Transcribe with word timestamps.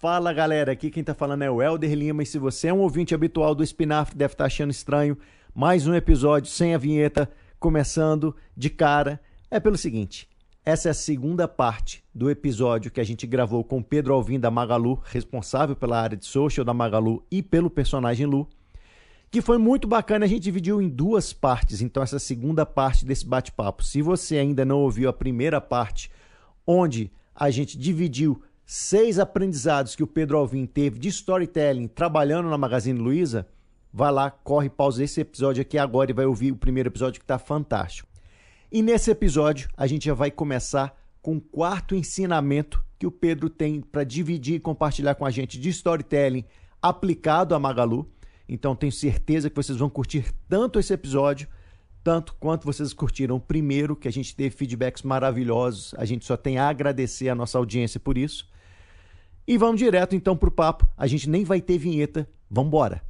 Fala 0.00 0.32
galera, 0.32 0.72
aqui 0.72 0.90
quem 0.90 1.04
tá 1.04 1.12
falando 1.12 1.42
é 1.42 1.50
o 1.50 1.60
Helder 1.60 1.92
Lima. 1.92 2.22
E 2.22 2.26
se 2.26 2.38
você 2.38 2.68
é 2.68 2.72
um 2.72 2.78
ouvinte 2.78 3.14
habitual 3.14 3.54
do 3.54 3.62
Espinafre 3.62 4.16
deve 4.16 4.32
estar 4.32 4.44
tá 4.44 4.46
achando 4.46 4.70
estranho, 4.70 5.14
mais 5.54 5.86
um 5.86 5.94
episódio 5.94 6.50
sem 6.50 6.74
a 6.74 6.78
vinheta, 6.78 7.30
começando 7.58 8.34
de 8.56 8.70
cara, 8.70 9.20
é 9.50 9.60
pelo 9.60 9.76
seguinte, 9.76 10.26
essa 10.64 10.88
é 10.88 10.92
a 10.92 10.94
segunda 10.94 11.46
parte 11.46 12.02
do 12.14 12.30
episódio 12.30 12.90
que 12.90 12.98
a 12.98 13.04
gente 13.04 13.26
gravou 13.26 13.62
com 13.62 13.82
Pedro 13.82 14.14
Alvim 14.14 14.40
da 14.40 14.50
Magalu, 14.50 14.98
responsável 15.04 15.76
pela 15.76 16.00
área 16.00 16.16
de 16.16 16.24
social 16.24 16.64
da 16.64 16.72
Magalu 16.72 17.22
e 17.30 17.42
pelo 17.42 17.68
personagem 17.68 18.24
Lu, 18.24 18.48
que 19.30 19.42
foi 19.42 19.58
muito 19.58 19.86
bacana, 19.86 20.24
a 20.24 20.28
gente 20.28 20.44
dividiu 20.44 20.80
em 20.80 20.88
duas 20.88 21.34
partes, 21.34 21.82
então 21.82 22.02
essa 22.02 22.18
segunda 22.18 22.64
parte 22.64 23.04
desse 23.04 23.26
bate-papo. 23.26 23.84
Se 23.84 24.00
você 24.00 24.38
ainda 24.38 24.64
não 24.64 24.78
ouviu 24.78 25.10
a 25.10 25.12
primeira 25.12 25.60
parte, 25.60 26.10
onde 26.66 27.12
a 27.34 27.50
gente 27.50 27.76
dividiu 27.76 28.42
seis 28.72 29.18
aprendizados 29.18 29.96
que 29.96 30.02
o 30.04 30.06
Pedro 30.06 30.38
Alvim 30.38 30.64
teve 30.64 30.96
de 31.00 31.08
storytelling 31.08 31.88
trabalhando 31.88 32.48
na 32.48 32.56
Magazine 32.56 33.00
Luiza, 33.00 33.44
vai 33.92 34.12
lá, 34.12 34.30
corre, 34.30 34.70
pausa 34.70 35.02
esse 35.02 35.20
episódio 35.20 35.60
aqui 35.60 35.76
agora 35.76 36.12
e 36.12 36.14
vai 36.14 36.24
ouvir 36.24 36.52
o 36.52 36.56
primeiro 36.56 36.88
episódio 36.88 37.18
que 37.18 37.24
está 37.24 37.36
fantástico. 37.36 38.08
E 38.70 38.80
nesse 38.80 39.10
episódio 39.10 39.68
a 39.76 39.88
gente 39.88 40.04
já 40.04 40.14
vai 40.14 40.30
começar 40.30 40.96
com 41.20 41.38
o 41.38 41.40
quarto 41.40 41.96
ensinamento 41.96 42.80
que 42.96 43.08
o 43.08 43.10
Pedro 43.10 43.50
tem 43.50 43.80
para 43.80 44.04
dividir 44.04 44.54
e 44.54 44.60
compartilhar 44.60 45.16
com 45.16 45.26
a 45.26 45.32
gente 45.32 45.58
de 45.58 45.68
storytelling 45.70 46.44
aplicado 46.80 47.56
a 47.56 47.58
Magalu. 47.58 48.08
Então 48.48 48.76
tenho 48.76 48.92
certeza 48.92 49.50
que 49.50 49.56
vocês 49.56 49.78
vão 49.78 49.90
curtir 49.90 50.32
tanto 50.48 50.78
esse 50.78 50.92
episódio 50.92 51.48
tanto 52.04 52.34
quanto 52.38 52.64
vocês 52.64 52.92
curtiram 52.92 53.34
o 53.34 53.40
primeiro, 53.40 53.96
que 53.96 54.08
a 54.08 54.12
gente 54.12 54.34
teve 54.34 54.54
feedbacks 54.54 55.02
maravilhosos. 55.02 55.92
A 55.98 56.04
gente 56.04 56.24
só 56.24 56.36
tem 56.36 56.56
a 56.56 56.68
agradecer 56.68 57.28
a 57.28 57.34
nossa 57.34 57.58
audiência 57.58 57.98
por 57.98 58.16
isso. 58.16 58.48
E 59.46 59.56
vamos 59.56 59.78
direto 59.78 60.14
então 60.14 60.36
pro 60.36 60.50
papo. 60.50 60.86
A 60.96 61.06
gente 61.06 61.28
nem 61.28 61.44
vai 61.44 61.60
ter 61.60 61.78
vinheta. 61.78 62.28
Vambora! 62.50 63.02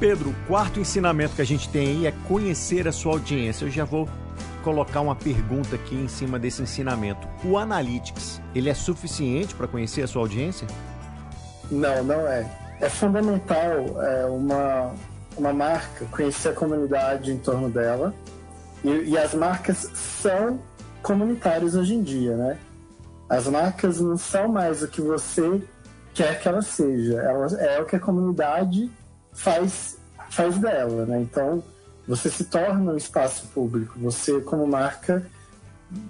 Pedro, 0.00 0.30
o 0.30 0.34
quarto 0.46 0.80
ensinamento 0.80 1.36
que 1.36 1.42
a 1.42 1.44
gente 1.44 1.68
tem 1.68 1.88
aí 1.88 2.06
é 2.06 2.12
conhecer 2.26 2.88
a 2.88 2.92
sua 2.92 3.12
audiência. 3.12 3.66
Eu 3.66 3.70
já 3.70 3.84
vou 3.84 4.08
colocar 4.64 5.02
uma 5.02 5.14
pergunta 5.14 5.76
aqui 5.76 5.94
em 5.94 6.08
cima 6.08 6.38
desse 6.38 6.62
ensinamento. 6.62 7.28
O 7.44 7.58
Analytics, 7.58 8.40
ele 8.54 8.70
é 8.70 8.74
suficiente 8.74 9.54
para 9.54 9.68
conhecer 9.68 10.00
a 10.02 10.06
sua 10.06 10.22
audiência? 10.22 10.66
Não, 11.70 12.02
não 12.02 12.26
é. 12.26 12.46
É 12.80 12.88
fundamental 12.88 14.02
é, 14.02 14.24
uma, 14.26 14.92
uma 15.36 15.52
marca 15.52 16.04
conhecer 16.06 16.48
a 16.48 16.52
comunidade 16.54 17.30
em 17.30 17.38
torno 17.38 17.70
dela. 17.70 18.14
E, 18.82 18.88
e, 19.10 19.18
as 19.18 19.34
marcas 19.34 19.88
são 19.94 20.58
comunitárias 21.02 21.74
hoje 21.74 21.94
em 21.94 22.02
dia, 22.02 22.36
né? 22.36 22.58
As 23.28 23.46
marcas 23.46 24.00
não 24.00 24.16
são 24.16 24.48
mais 24.48 24.82
o 24.82 24.88
que 24.88 25.00
você 25.00 25.62
quer 26.14 26.40
que 26.40 26.48
ela 26.48 26.62
seja. 26.62 27.20
Ela 27.20 27.46
é 27.60 27.80
o 27.80 27.84
que 27.84 27.96
a 27.96 28.00
comunidade 28.00 28.90
faz, 29.32 29.98
faz 30.30 30.58
dela, 30.58 31.04
né? 31.04 31.20
Então, 31.20 31.62
você 32.08 32.30
se 32.30 32.44
torna 32.44 32.92
um 32.92 32.96
espaço 32.96 33.46
público. 33.48 33.98
Você, 34.00 34.40
como 34.40 34.66
marca, 34.66 35.24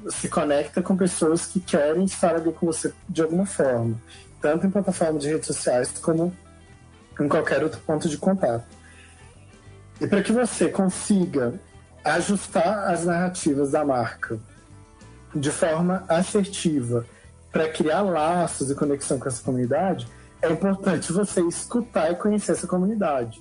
se 0.08 0.28
conecta 0.28 0.80
com 0.80 0.96
pessoas 0.96 1.46
que 1.46 1.58
querem 1.58 2.04
estar 2.04 2.36
ali 2.36 2.52
com 2.52 2.66
você 2.66 2.92
de 3.08 3.22
alguma 3.22 3.44
forma 3.44 3.96
tanto 4.40 4.66
em 4.66 4.70
plataformas 4.70 5.22
de 5.22 5.28
redes 5.28 5.46
sociais 5.46 5.92
como 6.00 6.34
em 7.20 7.28
qualquer 7.28 7.62
outro 7.62 7.80
ponto 7.80 8.08
de 8.08 8.16
contato. 8.16 8.64
E 10.00 10.06
para 10.06 10.22
que 10.22 10.32
você 10.32 10.68
consiga 10.68 11.54
ajustar 12.02 12.90
as 12.90 13.04
narrativas 13.04 13.72
da 13.72 13.84
marca 13.84 14.38
de 15.34 15.50
forma 15.50 16.04
assertiva 16.08 17.04
para 17.52 17.68
criar 17.68 18.00
laços 18.00 18.70
e 18.70 18.74
conexão 18.74 19.18
com 19.18 19.28
essa 19.28 19.42
comunidade, 19.42 20.08
é 20.40 20.50
importante 20.50 21.12
você 21.12 21.42
escutar 21.42 22.10
e 22.10 22.16
conhecer 22.16 22.52
essa 22.52 22.66
comunidade. 22.66 23.40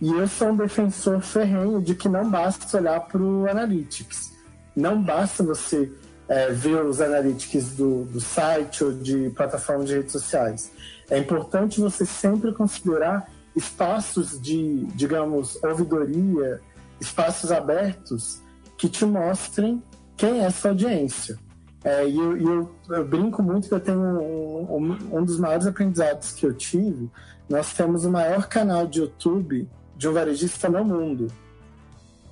E 0.00 0.10
eu 0.10 0.26
sou 0.26 0.48
um 0.48 0.56
defensor 0.56 1.20
ferrenho 1.20 1.80
de 1.80 1.94
que 1.94 2.08
não 2.08 2.28
basta 2.28 2.76
olhar 2.76 3.00
para 3.00 3.22
o 3.22 3.48
Analytics. 3.48 4.32
Não 4.74 5.00
basta 5.00 5.42
você 5.42 5.90
é, 6.28 6.50
ver 6.50 6.84
os 6.84 7.00
analytics 7.00 7.72
do, 7.72 8.04
do 8.04 8.20
site 8.20 8.82
ou 8.84 8.92
de 8.92 9.30
plataformas 9.30 9.88
de 9.88 9.94
redes 9.94 10.12
sociais. 10.12 10.72
É 11.08 11.18
importante 11.18 11.80
você 11.80 12.04
sempre 12.04 12.52
considerar 12.52 13.28
espaços 13.54 14.40
de, 14.40 14.84
digamos, 14.94 15.62
ouvidoria, 15.62 16.60
espaços 17.00 17.50
abertos 17.52 18.42
que 18.76 18.88
te 18.88 19.04
mostrem 19.04 19.82
quem 20.16 20.40
é 20.40 20.44
essa 20.44 20.68
audiência. 20.68 21.38
É, 21.84 22.06
e 22.06 22.18
eu, 22.18 22.36
eu, 22.36 22.70
eu, 22.90 23.06
brinco 23.06 23.42
muito 23.42 23.68
que 23.68 23.74
eu 23.74 23.80
tenho 23.80 24.00
um, 24.00 24.76
um, 24.76 25.18
um, 25.18 25.24
dos 25.24 25.38
maiores 25.38 25.66
aprendizados 25.66 26.32
que 26.32 26.44
eu 26.44 26.52
tive. 26.52 27.08
Nós 27.48 27.72
temos 27.72 28.04
o 28.04 28.10
maior 28.10 28.48
canal 28.48 28.86
de 28.86 28.98
YouTube 28.98 29.68
de 29.96 30.08
um 30.08 30.12
varejista 30.12 30.68
no 30.68 30.84
mundo. 30.84 31.28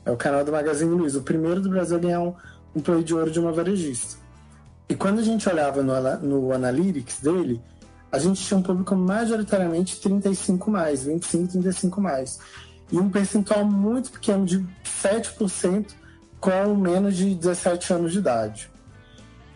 É 0.04 0.10
o 0.10 0.16
canal 0.16 0.44
do 0.44 0.52
Magazine 0.52 0.90
Luiza, 0.90 1.20
o 1.20 1.22
primeiro 1.22 1.60
do 1.60 1.70
Brasil 1.70 1.96
a 1.96 2.00
ganhar 2.00 2.20
um, 2.20 2.34
um 2.74 2.80
play 2.80 3.02
de 3.02 3.14
ouro 3.14 3.30
de 3.30 3.38
uma 3.38 3.52
varejista. 3.52 4.16
E 4.88 4.94
quando 4.94 5.20
a 5.20 5.22
gente 5.22 5.48
olhava 5.48 5.82
no, 5.82 6.18
no 6.18 6.52
Analytics 6.52 7.20
dele, 7.20 7.60
a 8.12 8.18
gente 8.18 8.42
tinha 8.44 8.58
um 8.58 8.62
público 8.62 8.94
majoritariamente 8.94 10.00
35 10.00 10.70
mais, 10.70 11.04
25, 11.04 11.48
35 11.52 12.00
mais. 12.00 12.38
E 12.92 12.98
um 12.98 13.10
percentual 13.10 13.64
muito 13.64 14.10
pequeno 14.12 14.44
de 14.44 14.64
7% 14.84 15.92
com 16.38 16.76
menos 16.76 17.16
de 17.16 17.34
17 17.34 17.92
anos 17.92 18.12
de 18.12 18.18
idade. 18.18 18.70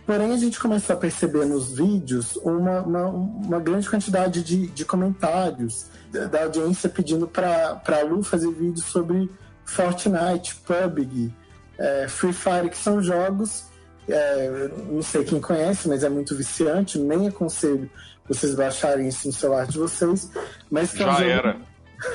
Porém, 0.07 0.33
a 0.33 0.37
gente 0.39 0.59
começou 0.59 0.97
a 0.97 0.99
perceber 0.99 1.45
nos 1.45 1.73
vídeos 1.73 2.37
uma, 2.37 2.81
uma, 2.81 3.07
uma 3.09 3.61
grande 3.61 3.89
quantidade 3.91 4.43
de, 4.43 4.67
de 4.69 4.85
comentários 4.87 5.85
da 6.31 6.45
audiência 6.45 6.89
pedindo 6.89 7.29
para 7.29 7.83
a 7.87 8.03
Lu 8.03 8.23
fazer 8.23 8.51
vídeos 8.51 8.87
sobre 8.87 9.31
Fortnite, 9.67 10.57
PUBG, 10.67 11.31
é, 11.79 12.09
Free 12.09 12.33
Fire, 12.33 12.69
que 12.69 12.77
são 12.77 13.03
jogos, 13.03 13.65
é, 14.09 14.71
não 14.91 15.03
sei 15.03 15.25
quem 15.25 15.41
conhece, 15.41 15.89
mas 15.89 16.03
é 16.03 16.09
muito 16.09 16.35
viciante, 16.35 16.99
nem 16.99 17.29
aconselho 17.29 17.91
vocês 18.29 18.55
baixarem 18.55 19.09
isso 19.09 19.27
no 19.27 19.33
celular 19.33 19.67
de 19.67 19.79
vocês. 19.79 20.31
Mas 20.71 20.93
Já 20.93 21.13
jogo... 21.13 21.25
era. 21.25 21.57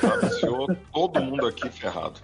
Já 0.00 0.16
viciou 0.16 0.76
todo 0.92 1.20
mundo 1.22 1.46
aqui 1.46 1.68
ferrado. 1.70 2.20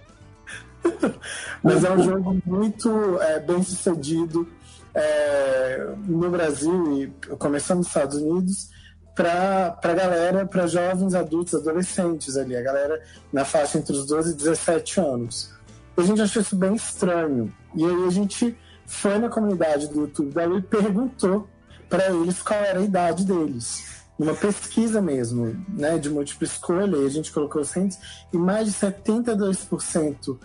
mas 1.61 1.83
é 1.83 1.91
um 1.91 2.03
jogo 2.03 2.41
muito 2.45 3.21
é, 3.21 3.39
bem 3.39 3.61
sucedido 3.61 4.47
é, 4.95 5.89
no 6.07 6.29
Brasil 6.29 7.01
e 7.01 7.35
começando 7.35 7.79
nos 7.79 7.87
Estados 7.87 8.17
Unidos 8.17 8.69
para 9.15 9.77
a 9.83 9.93
galera, 9.93 10.45
para 10.45 10.65
jovens, 10.67 11.13
adultos, 11.13 11.53
adolescentes 11.53 12.37
ali, 12.37 12.55
a 12.55 12.61
galera 12.61 13.01
na 13.31 13.45
faixa 13.45 13.77
entre 13.77 13.93
os 13.93 14.05
12 14.07 14.31
e 14.31 14.35
17 14.35 14.99
anos. 14.99 15.53
A 16.01 16.03
gente 16.03 16.21
achou 16.21 16.41
isso 16.41 16.55
bem 16.55 16.73
estranho. 16.73 17.53
E 17.75 17.85
aí 17.85 18.07
a 18.07 18.09
gente 18.09 18.57
foi 18.87 19.19
na 19.19 19.29
comunidade 19.29 19.87
do 19.87 20.01
YouTube 20.01 20.33
e 20.57 20.61
perguntou 20.61 21.47
para 21.87 22.09
eles 22.09 22.41
qual 22.41 22.59
era 22.59 22.79
a 22.79 22.83
idade 22.83 23.23
deles. 23.23 24.01
Uma 24.17 24.33
pesquisa 24.33 24.99
mesmo, 24.99 25.55
né, 25.69 25.99
de 25.99 26.09
múltipla 26.09 26.45
escolha, 26.45 26.97
e 26.97 27.05
a 27.05 27.09
gente 27.09 27.31
colocou 27.31 27.61
os 27.61 27.75
índices, 27.75 28.01
e 28.33 28.37
mais 28.37 28.67
de 28.67 28.73
72% 28.73 30.37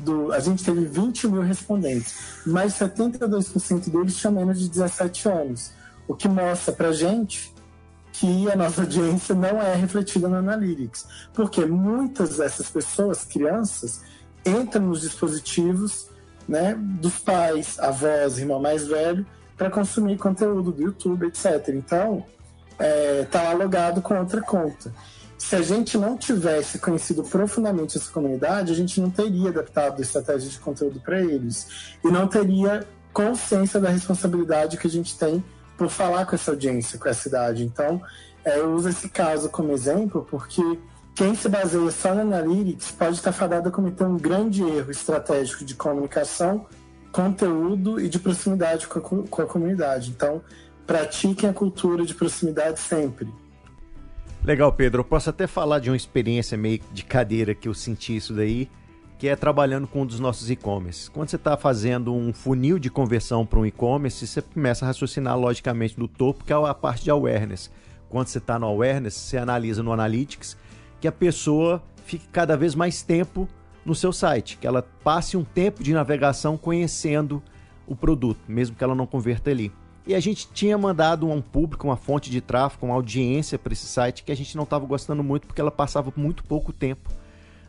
do. 0.00 0.32
A 0.32 0.40
gente 0.40 0.64
teve 0.64 0.84
20 0.84 1.28
mil 1.28 1.42
respondentes, 1.42 2.14
mais 2.44 2.74
de 2.74 2.80
72% 2.80 3.90
deles 3.90 4.16
tinham 4.16 4.34
menos 4.34 4.58
de 4.58 4.68
17 4.68 5.28
anos. 5.28 5.72
O 6.08 6.14
que 6.14 6.28
mostra 6.28 6.72
pra 6.72 6.92
gente 6.92 7.54
que 8.12 8.50
a 8.50 8.56
nossa 8.56 8.82
audiência 8.82 9.34
não 9.34 9.60
é 9.60 9.74
refletida 9.74 10.28
no 10.28 10.36
Analytics. 10.36 11.06
Porque 11.32 11.64
muitas 11.64 12.36
dessas 12.36 12.68
pessoas, 12.70 13.24
crianças, 13.24 14.02
entra 14.44 14.80
nos 14.80 15.00
dispositivos 15.02 16.08
né, 16.48 16.74
dos 16.78 17.18
pais, 17.18 17.78
avós, 17.78 18.38
irmão 18.38 18.60
mais 18.60 18.86
velho, 18.86 19.26
para 19.56 19.70
consumir 19.70 20.18
conteúdo 20.18 20.72
do 20.72 20.82
YouTube, 20.82 21.26
etc. 21.26 21.68
Então, 21.68 22.24
está 22.72 22.84
é, 22.84 23.24
tá 23.24 24.00
com 24.00 24.18
outra 24.18 24.42
conta. 24.42 24.92
Se 25.38 25.56
a 25.56 25.62
gente 25.62 25.98
não 25.98 26.16
tivesse 26.16 26.78
conhecido 26.78 27.22
profundamente 27.22 27.98
essa 27.98 28.10
comunidade, 28.10 28.72
a 28.72 28.74
gente 28.74 29.00
não 29.00 29.10
teria 29.10 29.50
adaptado 29.50 29.98
a 29.98 30.02
estratégia 30.02 30.48
de 30.48 30.58
conteúdo 30.58 31.00
para 31.00 31.20
eles 31.20 31.96
e 32.04 32.08
não 32.08 32.26
teria 32.26 32.86
consciência 33.12 33.78
da 33.78 33.90
responsabilidade 33.90 34.76
que 34.76 34.86
a 34.86 34.90
gente 34.90 35.16
tem 35.18 35.44
por 35.76 35.88
falar 35.88 36.24
com 36.26 36.34
essa 36.34 36.50
audiência, 36.50 36.98
com 36.98 37.08
essa 37.08 37.28
idade. 37.28 37.62
Então, 37.62 38.00
é, 38.44 38.58
eu 38.58 38.74
uso 38.74 38.88
esse 38.88 39.08
caso 39.08 39.48
como 39.48 39.72
exemplo 39.72 40.26
porque 40.30 40.62
quem 41.14 41.34
se 41.34 41.48
baseia 41.48 41.90
só 41.92 42.12
na 42.12 42.22
Analytics 42.22 42.90
pode 42.90 43.16
estar 43.16 43.32
fadado 43.32 43.68
a 43.68 43.72
cometer 43.72 44.04
um 44.04 44.16
grande 44.16 44.62
erro 44.62 44.90
estratégico 44.90 45.64
de 45.64 45.74
comunicação, 45.74 46.66
conteúdo 47.12 48.00
e 48.00 48.08
de 48.08 48.18
proximidade 48.18 48.88
com 48.88 48.98
a, 48.98 49.28
com 49.28 49.42
a 49.42 49.46
comunidade. 49.46 50.10
Então, 50.10 50.42
pratiquem 50.84 51.48
a 51.48 51.52
cultura 51.52 52.04
de 52.04 52.14
proximidade 52.14 52.80
sempre. 52.80 53.28
Legal, 54.42 54.72
Pedro. 54.72 55.00
Eu 55.00 55.04
posso 55.04 55.30
até 55.30 55.46
falar 55.46 55.78
de 55.78 55.88
uma 55.88 55.96
experiência 55.96 56.58
meio 56.58 56.80
de 56.92 57.04
cadeira 57.04 57.54
que 57.54 57.68
eu 57.68 57.74
senti 57.74 58.16
isso 58.16 58.34
daí, 58.34 58.68
que 59.16 59.28
é 59.28 59.36
trabalhando 59.36 59.86
com 59.86 60.02
um 60.02 60.06
dos 60.06 60.18
nossos 60.18 60.50
e-commerce. 60.50 61.08
Quando 61.08 61.30
você 61.30 61.36
está 61.36 61.56
fazendo 61.56 62.12
um 62.12 62.32
funil 62.32 62.76
de 62.76 62.90
conversão 62.90 63.46
para 63.46 63.60
um 63.60 63.64
e-commerce, 63.64 64.26
você 64.26 64.42
começa 64.42 64.84
a 64.84 64.88
raciocinar 64.88 65.38
logicamente 65.38 65.96
do 65.96 66.08
topo, 66.08 66.44
que 66.44 66.52
é 66.52 66.56
a 66.56 66.74
parte 66.74 67.04
de 67.04 67.10
awareness. 67.10 67.70
Quando 68.08 68.26
você 68.26 68.38
está 68.38 68.58
no 68.58 68.66
awareness, 68.66 69.14
você 69.14 69.38
analisa 69.38 69.80
no 69.80 69.92
Analytics 69.92 70.56
que 71.04 71.08
a 71.08 71.12
pessoa 71.12 71.82
fique 72.06 72.26
cada 72.28 72.56
vez 72.56 72.74
mais 72.74 73.02
tempo 73.02 73.46
no 73.84 73.94
seu 73.94 74.10
site, 74.10 74.56
que 74.56 74.66
ela 74.66 74.80
passe 74.80 75.36
um 75.36 75.44
tempo 75.44 75.84
de 75.84 75.92
navegação 75.92 76.56
conhecendo 76.56 77.42
o 77.86 77.94
produto, 77.94 78.40
mesmo 78.48 78.74
que 78.74 78.82
ela 78.82 78.94
não 78.94 79.06
converta 79.06 79.50
ali. 79.50 79.70
E 80.06 80.14
a 80.14 80.20
gente 80.20 80.48
tinha 80.50 80.78
mandado 80.78 81.28
um 81.28 81.42
público, 81.42 81.86
uma 81.86 81.96
fonte 81.98 82.30
de 82.30 82.40
tráfego, 82.40 82.86
uma 82.86 82.94
audiência 82.94 83.58
para 83.58 83.74
esse 83.74 83.84
site 83.84 84.24
que 84.24 84.32
a 84.32 84.34
gente 84.34 84.56
não 84.56 84.64
estava 84.64 84.86
gostando 84.86 85.22
muito 85.22 85.46
porque 85.46 85.60
ela 85.60 85.70
passava 85.70 86.10
muito 86.16 86.42
pouco 86.42 86.72
tempo 86.72 87.10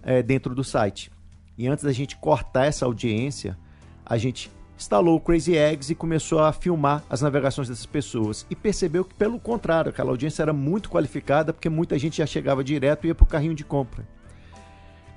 é, 0.02 0.24
dentro 0.24 0.56
do 0.56 0.64
site. 0.64 1.12
E 1.58 1.68
antes 1.68 1.84
da 1.84 1.92
gente 1.92 2.16
cortar 2.16 2.68
essa 2.68 2.86
audiência, 2.86 3.58
a 4.06 4.18
gente 4.18 4.50
instalou 4.78 5.16
o 5.16 5.20
Crazy 5.20 5.56
Eggs 5.56 5.92
e 5.92 5.96
começou 5.96 6.40
a 6.40 6.52
filmar 6.52 7.04
as 7.10 7.22
navegações 7.22 7.70
dessas 7.70 7.86
pessoas. 7.86 8.46
E 8.50 8.56
percebeu 8.56 9.06
que, 9.06 9.14
pelo 9.14 9.40
contrário, 9.40 9.90
aquela 9.90 10.12
audiência 10.12 10.44
era 10.44 10.54
muito 10.54 10.90
qualificada 10.90 11.54
porque 11.54 11.70
muita 11.70 11.98
gente 11.98 12.18
já 12.18 12.26
chegava 12.26 12.64
direto 12.64 13.06
e 13.06 13.08
ia 13.08 13.16
para 13.16 13.24
o 13.24 13.28
carrinho 13.28 13.56
de 13.56 13.64
compra. 13.64 14.06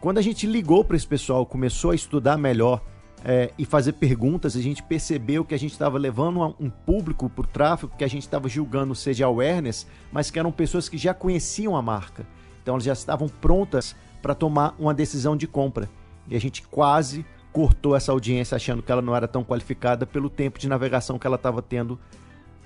Quando 0.00 0.18
a 0.18 0.22
gente 0.22 0.46
ligou 0.46 0.84
para 0.84 0.96
esse 0.96 1.06
pessoal, 1.06 1.44
começou 1.44 1.90
a 1.90 1.94
estudar 1.94 2.38
melhor 2.38 2.80
é, 3.24 3.52
e 3.58 3.64
fazer 3.64 3.94
perguntas, 3.94 4.54
a 4.54 4.60
gente 4.60 4.80
percebeu 4.80 5.44
que 5.44 5.54
a 5.54 5.58
gente 5.58 5.72
estava 5.72 5.98
levando 5.98 6.54
um 6.60 6.70
público 6.70 7.28
para 7.28 7.42
o 7.42 7.46
tráfego 7.46 7.96
que 7.98 8.04
a 8.04 8.08
gente 8.08 8.22
estava 8.22 8.48
julgando 8.48 8.94
seja 8.94 9.26
awareness, 9.26 9.88
mas 10.12 10.30
que 10.30 10.38
eram 10.38 10.52
pessoas 10.52 10.88
que 10.88 10.96
já 10.96 11.12
conheciam 11.12 11.76
a 11.76 11.82
marca. 11.82 12.24
Então 12.62 12.74
elas 12.74 12.84
já 12.84 12.92
estavam 12.92 13.28
prontas 13.28 13.96
para 14.22 14.34
tomar 14.34 14.76
uma 14.78 14.94
decisão 14.94 15.36
de 15.36 15.48
compra. 15.48 15.88
E 16.28 16.36
a 16.36 16.40
gente 16.40 16.62
quase 16.62 17.24
cortou 17.58 17.96
essa 17.96 18.12
audiência 18.12 18.54
achando 18.54 18.84
que 18.84 18.92
ela 18.92 19.02
não 19.02 19.16
era 19.16 19.26
tão 19.26 19.42
qualificada 19.42 20.06
pelo 20.06 20.30
tempo 20.30 20.60
de 20.60 20.68
navegação 20.68 21.18
que 21.18 21.26
ela 21.26 21.34
estava 21.34 21.60
tendo, 21.60 21.98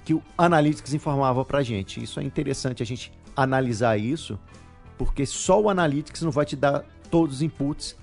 que 0.05 0.12
o 0.12 0.23
Analytics 0.37 0.93
informava 0.93 1.43
para 1.47 1.61
a 1.61 1.62
gente. 1.62 2.03
Isso 2.03 2.21
é 2.21 2.23
interessante 2.23 2.83
a 2.83 2.85
gente 2.85 3.11
analisar 3.35 3.97
isso, 3.97 4.39
porque 4.99 5.25
só 5.25 5.59
o 5.59 5.71
Analytics 5.71 6.21
não 6.21 6.31
vai 6.31 6.44
te 6.44 6.55
dar 6.55 6.85
todos 7.11 7.37
os 7.37 7.43
inputs 7.43 7.97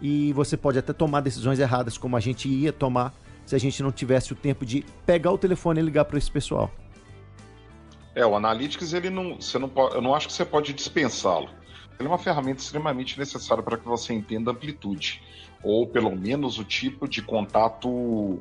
e 0.00 0.32
você 0.32 0.56
pode 0.56 0.80
até 0.80 0.92
tomar 0.92 1.20
decisões 1.20 1.60
erradas, 1.60 1.96
como 1.96 2.16
a 2.16 2.20
gente 2.20 2.48
ia 2.48 2.72
tomar 2.72 3.14
se 3.46 3.54
a 3.54 3.58
gente 3.58 3.80
não 3.80 3.92
tivesse 3.92 4.32
o 4.32 4.34
tempo 4.34 4.66
de 4.66 4.84
pegar 5.06 5.30
o 5.30 5.38
telefone 5.38 5.78
e 5.78 5.84
ligar 5.84 6.06
para 6.06 6.18
esse 6.18 6.28
pessoal. 6.28 6.72
É, 8.16 8.26
o 8.26 8.34
Analytics, 8.34 8.92
ele 8.94 9.10
não, 9.10 9.36
você 9.36 9.60
não 9.60 9.68
pode, 9.68 9.94
eu 9.94 10.02
não 10.02 10.12
acho 10.12 10.26
que 10.26 10.32
você 10.32 10.44
pode 10.44 10.72
dispensá-lo. 10.72 11.48
É 12.04 12.08
uma 12.08 12.18
ferramenta 12.18 12.60
extremamente 12.60 13.18
necessária 13.18 13.62
para 13.62 13.76
que 13.76 13.86
você 13.86 14.12
entenda 14.12 14.50
amplitude, 14.50 15.22
ou 15.62 15.86
pelo 15.86 16.14
menos 16.14 16.58
o 16.58 16.64
tipo 16.64 17.08
de 17.08 17.22
contato 17.22 18.40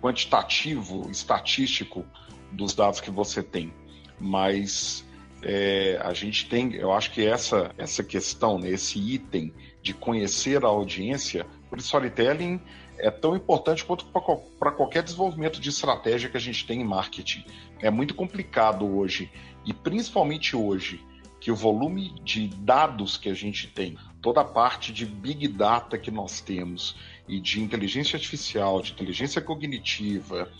quantitativo, 0.00 1.10
estatístico 1.10 2.04
dos 2.50 2.74
dados 2.74 3.00
que 3.00 3.10
você 3.10 3.42
tem. 3.42 3.72
Mas 4.18 5.04
é, 5.42 6.00
a 6.02 6.12
gente 6.12 6.48
tem, 6.48 6.74
eu 6.74 6.92
acho 6.92 7.10
que 7.10 7.26
essa, 7.26 7.70
essa 7.76 8.02
questão, 8.02 8.58
né, 8.58 8.70
esse 8.70 8.98
item 8.98 9.52
de 9.82 9.92
conhecer 9.92 10.64
a 10.64 10.68
audiência, 10.68 11.46
o 11.70 11.76
storytelling 11.76 12.60
é 12.98 13.10
tão 13.10 13.36
importante 13.36 13.84
quanto 13.84 14.06
para 14.06 14.70
qualquer 14.72 15.02
desenvolvimento 15.02 15.60
de 15.60 15.68
estratégia 15.68 16.30
que 16.30 16.36
a 16.36 16.40
gente 16.40 16.66
tem 16.66 16.80
em 16.80 16.84
marketing. 16.84 17.44
É 17.80 17.90
muito 17.90 18.14
complicado 18.14 18.86
hoje, 18.86 19.30
e 19.66 19.74
principalmente 19.74 20.56
hoje, 20.56 21.04
que 21.44 21.52
o 21.52 21.54
volume 21.54 22.08
de 22.24 22.48
dados 22.48 23.18
que 23.18 23.28
a 23.28 23.34
gente 23.34 23.68
tem, 23.68 23.98
toda 24.22 24.40
a 24.40 24.44
parte 24.44 24.90
de 24.94 25.04
big 25.04 25.46
data 25.46 25.98
que 25.98 26.10
nós 26.10 26.40
temos, 26.40 26.96
e 27.28 27.38
de 27.38 27.60
inteligência 27.60 28.16
artificial, 28.16 28.80
de 28.80 28.92
inteligência 28.92 29.42
cognitiva, 29.42 30.50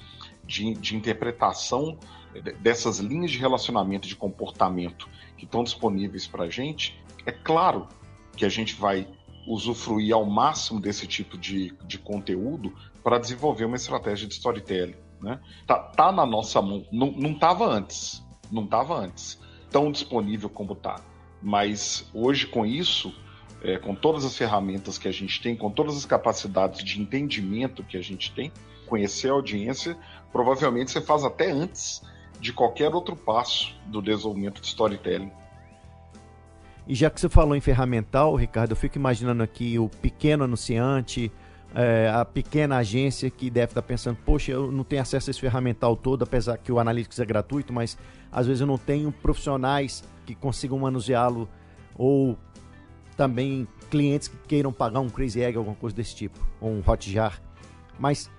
de, 0.47 0.75
de 0.75 0.95
interpretação 0.95 1.99
dessas 2.61 2.99
linhas 2.99 3.31
de 3.31 3.39
relacionamento, 3.39 4.07
de 4.07 4.15
comportamento 4.15 5.09
que 5.39 5.47
estão 5.47 5.65
disponíveis 5.65 6.27
para 6.27 6.45
a 6.45 6.51
gente, 6.51 7.03
é 7.25 7.33
claro 7.33 7.89
que 8.37 8.45
a 8.45 8.51
gente 8.51 8.75
vai 8.75 9.09
usufruir 9.47 10.15
ao 10.15 10.27
máximo 10.27 10.79
desse 10.79 11.07
tipo 11.07 11.39
de, 11.39 11.75
de 11.87 11.97
conteúdo 11.97 12.75
para 13.03 13.19
desenvolver 13.19 13.65
uma 13.65 13.77
estratégia 13.77 14.29
de 14.29 14.35
storytelling. 14.35 14.97
Né? 15.19 15.41
Tá, 15.67 15.79
tá 15.79 16.13
na 16.13 16.27
nossa 16.27 16.61
mão, 16.61 16.85
não 16.93 17.33
estava 17.33 17.65
antes, 17.65 18.23
não 18.53 18.65
estava 18.65 18.99
antes 18.99 19.43
tão 19.75 19.91
disponível 19.91 20.49
como 20.49 20.75
está. 20.75 21.01
Mas 21.43 22.09
hoje, 22.15 22.47
com 22.47 22.65
isso, 22.65 23.13
é, 23.61 23.77
com 23.77 23.93
todas 23.93 24.25
as 24.25 24.37
ferramentas 24.37 24.99
que 24.99 25.09
a 25.09 25.13
gente 25.13 25.43
tem, 25.43 25.57
com 25.57 25.69
todas 25.69 25.97
as 25.97 26.07
capacidades 26.07 26.85
de 26.85 27.03
entendimento 27.03 27.83
que 27.83 27.97
a 27.97 28.01
gente 28.01 28.33
tem, 28.33 28.53
conhecer 28.87 29.31
a 29.31 29.33
audiência, 29.33 29.97
provavelmente 30.31 30.93
você 30.93 31.01
faz 31.01 31.25
até 31.25 31.51
antes 31.51 32.01
de 32.39 32.53
qualquer 32.53 32.95
outro 32.95 33.17
passo 33.17 33.75
do 33.87 34.01
desenvolvimento 34.01 34.61
de 34.61 34.69
storytelling. 34.69 35.33
E 36.87 36.95
já 36.95 37.11
que 37.11 37.21
você 37.21 37.29
falou 37.29 37.57
em 37.57 37.61
ferramental, 37.61 38.37
Ricardo, 38.37 38.73
eu 38.73 38.77
fico 38.77 38.97
imaginando 38.97 39.43
aqui 39.43 39.77
o 39.77 39.89
pequeno 39.89 40.45
anunciante, 40.45 41.33
é, 41.75 42.09
a 42.09 42.25
pequena 42.25 42.77
agência 42.77 43.29
que 43.29 43.51
deve 43.51 43.73
estar 43.73 43.83
pensando, 43.83 44.17
poxa, 44.25 44.53
eu 44.53 44.71
não 44.71 44.85
tenho 44.85 45.03
acesso 45.03 45.29
a 45.29 45.33
esse 45.33 45.41
ferramental 45.41 45.97
todo, 45.97 46.23
apesar 46.23 46.57
que 46.57 46.71
o 46.71 46.79
Analytics 46.79 47.19
é 47.19 47.25
gratuito, 47.25 47.73
mas 47.73 47.99
às 48.31 48.47
vezes 48.47 48.61
eu 48.61 48.67
não 48.67 48.79
tenho 48.79 49.11
profissionais 49.11 50.05
que 50.25 50.35
consigam 50.35 50.79
manuseá-lo 50.79 51.49
ou 51.97 52.39
também 53.17 53.67
clientes 53.91 54.29
que 54.29 54.37
queiram 54.47 54.73
pagar 54.73 55.01
um 55.01 55.09
Crazy 55.09 55.43
Egg, 55.43 55.59
alguma 55.59 55.77
coisa 55.77 55.95
desse 55.97 56.15
tipo, 56.15 56.39
ou 56.61 56.71
um 56.71 56.83
Hotjar. 56.87 57.41
Mas, 57.99 58.31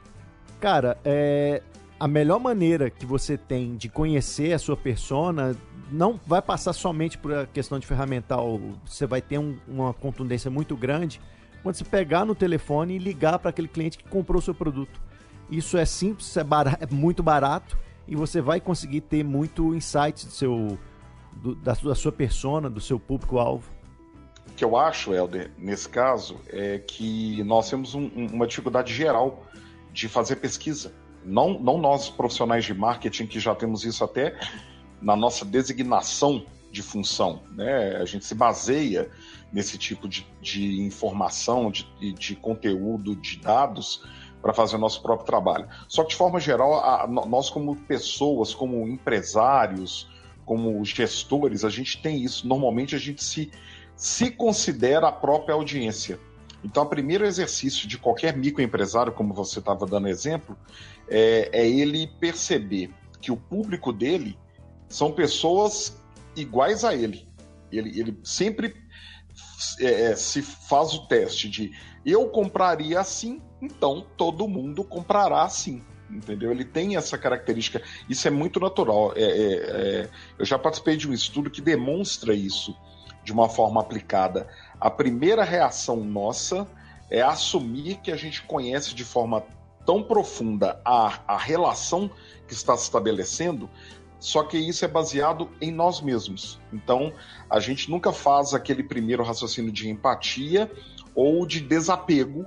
cara, 0.59 0.97
é, 1.03 1.61
a 1.99 2.07
melhor 2.07 2.39
maneira 2.39 2.89
que 2.89 3.05
você 3.05 3.37
tem 3.37 3.75
de 3.75 3.89
conhecer 3.89 4.53
a 4.53 4.59
sua 4.59 4.77
persona 4.77 5.55
não 5.91 6.19
vai 6.25 6.41
passar 6.41 6.73
somente 6.73 7.17
por 7.17 7.33
a 7.33 7.45
questão 7.45 7.79
de 7.79 7.85
ferramental. 7.85 8.59
Você 8.85 9.05
vai 9.05 9.21
ter 9.21 9.37
um, 9.37 9.57
uma 9.67 9.93
contundência 9.93 10.49
muito 10.49 10.75
grande 10.75 11.21
quando 11.65 11.77
você 11.77 11.83
pegar 11.83 12.25
no 12.25 12.35
telefone 12.35 12.93
e 12.93 12.99
ligar 12.99 13.39
para 13.39 13.49
aquele 13.49 13.67
cliente 13.67 13.97
que 13.97 14.07
comprou 14.07 14.37
o 14.37 14.41
seu 14.41 14.53
produto. 14.53 15.01
Isso 15.49 15.79
é 15.79 15.83
simples, 15.83 16.37
é, 16.37 16.43
barato, 16.43 16.77
é 16.79 16.93
muito 16.93 17.23
barato 17.23 17.75
e 18.07 18.15
você 18.15 18.39
vai 18.39 18.61
conseguir 18.61 19.01
ter 19.01 19.23
muito 19.23 19.73
insights 19.73 20.25
do 20.25 20.31
seu, 20.31 20.77
do, 21.33 21.55
da, 21.55 21.73
da 21.73 21.95
sua 21.95 22.11
persona, 22.11 22.69
do 22.69 22.79
seu 22.79 22.99
público-alvo. 22.99 23.67
O 24.47 24.53
que 24.53 24.63
eu 24.63 24.77
acho, 24.77 25.11
Helder, 25.11 25.49
nesse 25.57 25.89
caso, 25.89 26.39
é 26.49 26.77
que 26.77 27.43
nós 27.45 27.67
temos 27.67 27.95
um, 27.95 28.11
uma 28.31 28.45
dificuldade 28.45 28.93
geral 28.93 29.43
de 29.91 30.07
fazer 30.07 30.35
pesquisa. 30.35 30.93
Não, 31.23 31.59
não 31.59 31.79
nós, 31.79 32.11
profissionais 32.11 32.63
de 32.63 32.75
marketing, 32.75 33.25
que 33.25 33.39
já 33.39 33.55
temos 33.55 33.83
isso 33.83 34.03
até 34.03 34.37
na 35.01 35.15
nossa 35.15 35.43
designação 35.43 36.45
de 36.75 36.83
função. 36.83 37.41
Né? 37.51 37.95
A 37.95 38.05
gente 38.05 38.25
se 38.25 38.35
baseia 38.35 39.09
nesse 39.51 39.77
tipo 39.77 40.09
de, 40.09 40.27
de 40.41 40.81
informação, 40.81 41.71
de, 41.71 41.87
de 42.13 42.35
conteúdo, 42.35 43.15
de 43.15 43.37
dados 43.37 44.03
para 44.41 44.53
fazer 44.53 44.75
o 44.75 44.79
nosso 44.79 45.01
próprio 45.01 45.25
trabalho. 45.25 45.67
Só 45.87 46.03
que, 46.03 46.09
de 46.09 46.15
forma 46.17 46.37
geral, 46.39 46.73
a, 46.83 47.07
nós, 47.07 47.49
como 47.49 47.75
pessoas, 47.75 48.53
como 48.53 48.85
empresários, 48.87 50.09
como 50.45 50.83
gestores, 50.83 51.63
a 51.63 51.69
gente 51.69 52.01
tem 52.01 52.21
isso. 52.21 52.45
Normalmente, 52.45 52.93
a 52.93 52.99
gente 52.99 53.23
se, 53.23 53.49
se 53.95 54.29
considera 54.29 55.07
a 55.07 55.11
própria 55.13 55.55
audiência. 55.55 56.19
Então, 56.61 56.83
o 56.83 56.87
primeiro 56.87 57.25
exercício 57.25 57.87
de 57.87 57.97
qualquer 57.97 58.35
microempresário, 58.35 59.13
como 59.13 59.33
você 59.33 59.59
estava 59.59 59.85
dando 59.85 60.09
exemplo, 60.09 60.57
é, 61.07 61.49
é 61.53 61.67
ele 61.67 62.07
perceber 62.19 62.91
que 63.21 63.31
o 63.31 63.37
público 63.37 63.93
dele 63.93 64.37
são 64.89 65.11
pessoas 65.11 66.04
iguais 66.35 66.83
a 66.83 66.93
ele. 66.93 67.27
Ele, 67.71 67.99
ele 67.99 68.19
sempre 68.23 68.73
é, 69.79 70.11
é, 70.11 70.15
se 70.15 70.41
faz 70.41 70.93
o 70.93 71.07
teste 71.07 71.49
de 71.49 71.71
eu 72.05 72.29
compraria 72.29 72.99
assim, 72.99 73.41
então 73.61 74.05
todo 74.15 74.47
mundo 74.47 74.83
comprará 74.83 75.43
assim. 75.43 75.83
Entendeu? 76.09 76.51
Ele 76.51 76.63
tem 76.63 76.95
essa 76.95 77.17
característica. 77.17 77.81
Isso 78.07 78.27
é 78.27 78.31
muito 78.31 78.59
natural. 78.59 79.13
É, 79.15 79.23
é, 79.23 79.53
é, 80.03 80.09
eu 80.37 80.45
já 80.45 80.57
participei 80.57 80.95
de 80.95 81.09
um 81.09 81.13
estudo 81.13 81.49
que 81.49 81.61
demonstra 81.61 82.33
isso 82.33 82.77
de 83.23 83.33
uma 83.33 83.49
forma 83.49 83.81
aplicada. 83.81 84.47
A 84.79 84.89
primeira 84.91 85.43
reação 85.43 85.97
nossa 85.97 86.67
é 87.09 87.21
assumir 87.21 87.97
que 87.97 88.11
a 88.11 88.15
gente 88.15 88.43
conhece 88.43 88.93
de 88.93 89.03
forma 89.03 89.43
tão 89.83 90.03
profunda 90.03 90.79
a, 90.85 91.21
a 91.27 91.37
relação 91.37 92.09
que 92.47 92.53
está 92.53 92.77
se 92.77 92.83
estabelecendo 92.83 93.69
só 94.25 94.41
que 94.41 94.57
isso 94.57 94.83
é 94.83 94.87
baseado 94.87 95.51
em 95.61 95.71
nós 95.71 96.01
mesmos. 96.01 96.59
Então, 96.73 97.13
a 97.47 97.59
gente 97.59 97.91
nunca 97.91 98.11
faz 98.11 98.55
aquele 98.55 98.81
primeiro 98.81 99.23
raciocínio 99.23 99.71
de 99.71 99.87
empatia 99.87 100.71
ou 101.13 101.45
de 101.45 101.59
desapego 101.59 102.43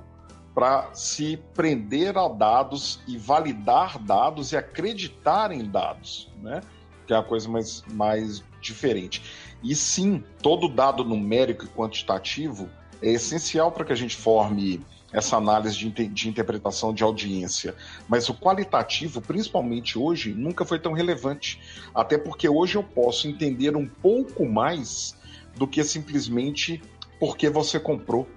para 0.53 0.93
se 0.93 1.37
prender 1.53 2.17
a 2.17 2.27
dados 2.27 2.99
e 3.07 3.17
validar 3.17 3.97
dados 3.97 4.51
e 4.51 4.57
acreditar 4.57 5.53
em 5.53 5.63
dados, 5.63 6.29
né? 6.41 6.59
Que 7.07 7.13
é 7.13 7.15
a 7.15 7.23
coisa 7.23 7.47
mais, 7.47 7.81
mais 7.93 8.43
diferente. 8.59 9.23
E 9.63 9.73
sim, 9.73 10.21
todo 10.41 10.67
dado 10.67 11.05
numérico 11.05 11.63
e 11.63 11.69
quantitativo 11.69 12.69
é 13.01 13.11
essencial 13.11 13.71
para 13.71 13.85
que 13.85 13.93
a 13.93 13.95
gente 13.95 14.17
forme 14.17 14.85
essa 15.11 15.37
análise 15.37 15.77
de, 15.77 16.07
de, 16.07 16.29
interpretação 16.29 16.93
de 16.93 17.03
audiência. 17.03 17.75
Mas 18.07 18.29
o 18.29 18.33
qualitativo, 18.33 19.21
principalmente 19.21 19.97
hoje, 19.97 20.33
nunca 20.33 20.65
foi 20.65 20.79
tão 20.79 20.93
relevante. 20.93 21.59
Até 21.93 22.17
porque 22.17 22.47
hoje 22.47 22.75
eu 22.75 22.83
posso 22.83 23.27
entender 23.27 23.75
um 23.75 23.87
pouco 23.87 24.45
mais 24.45 25.15
do 25.55 25.67
que 25.67 25.83
simplesmente 25.83 26.81
porque 27.19 27.49
você 27.49 27.79
comprou. 27.79 28.27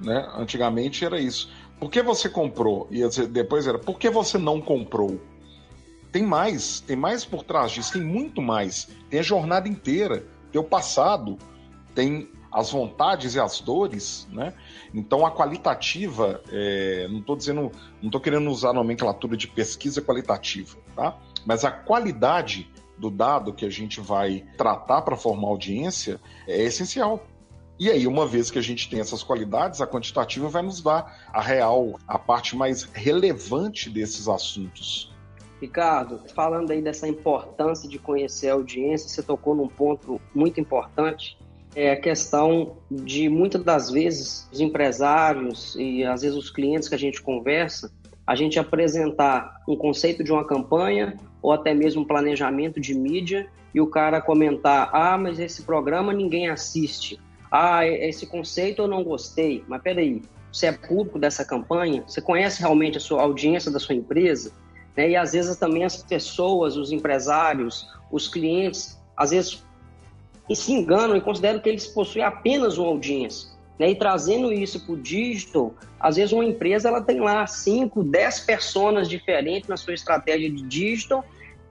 Né? 0.00 0.28
Antigamente 0.34 1.04
era 1.04 1.20
isso. 1.20 1.50
Por 1.78 1.90
que 1.90 2.02
você 2.02 2.28
comprou? 2.28 2.88
E 2.90 3.02
depois 3.28 3.66
era 3.66 3.78
por 3.78 3.98
que 3.98 4.10
você 4.10 4.36
não 4.36 4.60
comprou? 4.60 5.20
Tem 6.10 6.22
mais, 6.22 6.80
tem 6.80 6.96
mais 6.96 7.24
por 7.24 7.44
trás 7.44 7.70
disso, 7.72 7.92
tem 7.92 8.02
muito 8.02 8.42
mais. 8.42 8.88
Tem 9.08 9.20
a 9.20 9.22
jornada 9.22 9.68
inteira, 9.68 10.24
tem 10.50 10.60
o 10.60 10.64
passado, 10.64 11.38
tem 11.94 12.28
as 12.50 12.70
vontades 12.70 13.34
e 13.34 13.40
as 13.40 13.60
dores, 13.60 14.26
né? 14.32 14.54
Então 14.94 15.26
a 15.26 15.30
qualitativa, 15.30 16.42
é, 16.50 17.06
não 17.10 17.20
estou 17.20 17.36
dizendo, 17.36 17.72
não 18.00 18.08
estou 18.08 18.20
querendo 18.20 18.50
usar 18.50 18.70
a 18.70 18.72
nomenclatura 18.72 19.36
de 19.36 19.46
pesquisa 19.48 20.00
qualitativa, 20.00 20.76
tá? 20.94 21.16
Mas 21.44 21.64
a 21.64 21.70
qualidade 21.70 22.70
do 22.96 23.10
dado 23.10 23.52
que 23.52 23.64
a 23.64 23.70
gente 23.70 24.00
vai 24.00 24.44
tratar 24.56 25.02
para 25.02 25.16
formar 25.16 25.48
audiência 25.48 26.20
é 26.46 26.62
essencial. 26.62 27.24
E 27.78 27.88
aí, 27.88 28.08
uma 28.08 28.26
vez 28.26 28.50
que 28.50 28.58
a 28.58 28.62
gente 28.62 28.90
tem 28.90 28.98
essas 28.98 29.22
qualidades, 29.22 29.80
a 29.80 29.86
quantitativa 29.86 30.48
vai 30.48 30.62
nos 30.62 30.82
dar 30.82 31.28
a 31.32 31.40
real, 31.40 31.96
a 32.08 32.18
parte 32.18 32.56
mais 32.56 32.82
relevante 32.82 33.88
desses 33.88 34.26
assuntos. 34.26 35.14
Ricardo, 35.60 36.20
falando 36.34 36.72
aí 36.72 36.82
dessa 36.82 37.06
importância 37.06 37.88
de 37.88 37.98
conhecer 37.98 38.48
a 38.48 38.54
audiência, 38.54 39.08
você 39.08 39.22
tocou 39.22 39.54
num 39.54 39.68
ponto 39.68 40.20
muito 40.34 40.60
importante, 40.60 41.38
é 41.78 41.92
a 41.92 41.96
questão 41.96 42.78
de 42.90 43.28
muitas 43.28 43.62
das 43.62 43.88
vezes 43.88 44.48
os 44.52 44.60
empresários 44.60 45.76
e 45.78 46.02
às 46.02 46.22
vezes 46.22 46.36
os 46.36 46.50
clientes 46.50 46.88
que 46.88 46.94
a 46.96 46.98
gente 46.98 47.22
conversa, 47.22 47.92
a 48.26 48.34
gente 48.34 48.58
apresentar 48.58 49.62
um 49.68 49.76
conceito 49.76 50.24
de 50.24 50.32
uma 50.32 50.44
campanha 50.44 51.16
ou 51.40 51.52
até 51.52 51.72
mesmo 51.72 52.02
um 52.02 52.04
planejamento 52.04 52.80
de 52.80 52.94
mídia 52.94 53.46
e 53.72 53.80
o 53.80 53.86
cara 53.86 54.20
comentar: 54.20 54.90
ah, 54.92 55.16
mas 55.16 55.38
esse 55.38 55.62
programa 55.62 56.12
ninguém 56.12 56.48
assiste. 56.48 57.20
Ah, 57.48 57.86
esse 57.86 58.26
conceito 58.26 58.82
eu 58.82 58.88
não 58.88 59.04
gostei. 59.04 59.64
Mas 59.68 59.80
peraí, 59.80 60.20
você 60.52 60.66
é 60.66 60.72
público 60.72 61.16
dessa 61.16 61.44
campanha? 61.44 62.02
Você 62.08 62.20
conhece 62.20 62.58
realmente 62.58 62.98
a 62.98 63.00
sua 63.00 63.22
audiência 63.22 63.70
da 63.70 63.78
sua 63.78 63.94
empresa? 63.94 64.52
Né? 64.96 65.10
E 65.10 65.16
às 65.16 65.30
vezes 65.32 65.56
também 65.56 65.84
as 65.84 66.02
pessoas, 66.02 66.76
os 66.76 66.90
empresários, 66.90 67.86
os 68.10 68.26
clientes, 68.26 69.00
às 69.16 69.30
vezes 69.30 69.62
se 70.56 70.72
enganam 70.72 71.16
e 71.16 71.20
consideram 71.20 71.60
que 71.60 71.68
eles 71.68 71.86
possuem 71.86 72.24
apenas 72.24 72.78
uma 72.78 72.88
audiência. 72.88 73.50
Né? 73.78 73.90
E 73.90 73.94
trazendo 73.94 74.52
isso 74.52 74.84
para 74.84 74.94
o 74.94 74.96
digital, 74.96 75.74
às 76.00 76.16
vezes 76.16 76.32
uma 76.32 76.44
empresa 76.44 76.88
ela 76.88 77.00
tem 77.00 77.20
lá 77.20 77.46
5, 77.46 78.02
10 78.02 78.40
personas 78.40 79.08
diferentes 79.08 79.68
na 79.68 79.76
sua 79.76 79.94
estratégia 79.94 80.50
de 80.50 80.62
digital 80.62 81.24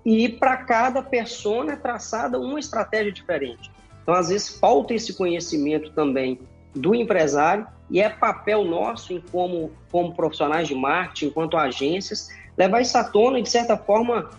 e 0.05 0.29
para 0.29 0.57
cada 0.57 1.01
persona 1.01 1.73
é 1.73 1.75
traçada 1.75 2.39
uma 2.39 2.59
estratégia 2.59 3.11
diferente. 3.11 3.69
Então, 4.01 4.15
às 4.15 4.29
vezes, 4.29 4.57
falta 4.57 4.93
esse 4.93 5.13
conhecimento 5.13 5.91
também 5.91 6.39
do 6.73 6.95
empresário 6.95 7.67
e 7.89 7.99
é 7.99 8.07
papel 8.07 8.63
nosso, 8.63 9.11
em 9.11 9.19
como, 9.19 9.69
como 9.91 10.15
profissionais 10.15 10.65
de 10.65 10.75
marketing, 10.75 11.25
enquanto 11.25 11.57
agências, 11.57 12.29
levar 12.57 12.79
isso 12.79 12.97
à 12.97 13.03
tona 13.03 13.39
e, 13.39 13.41
de 13.41 13.49
certa 13.49 13.75
forma, 13.75 14.29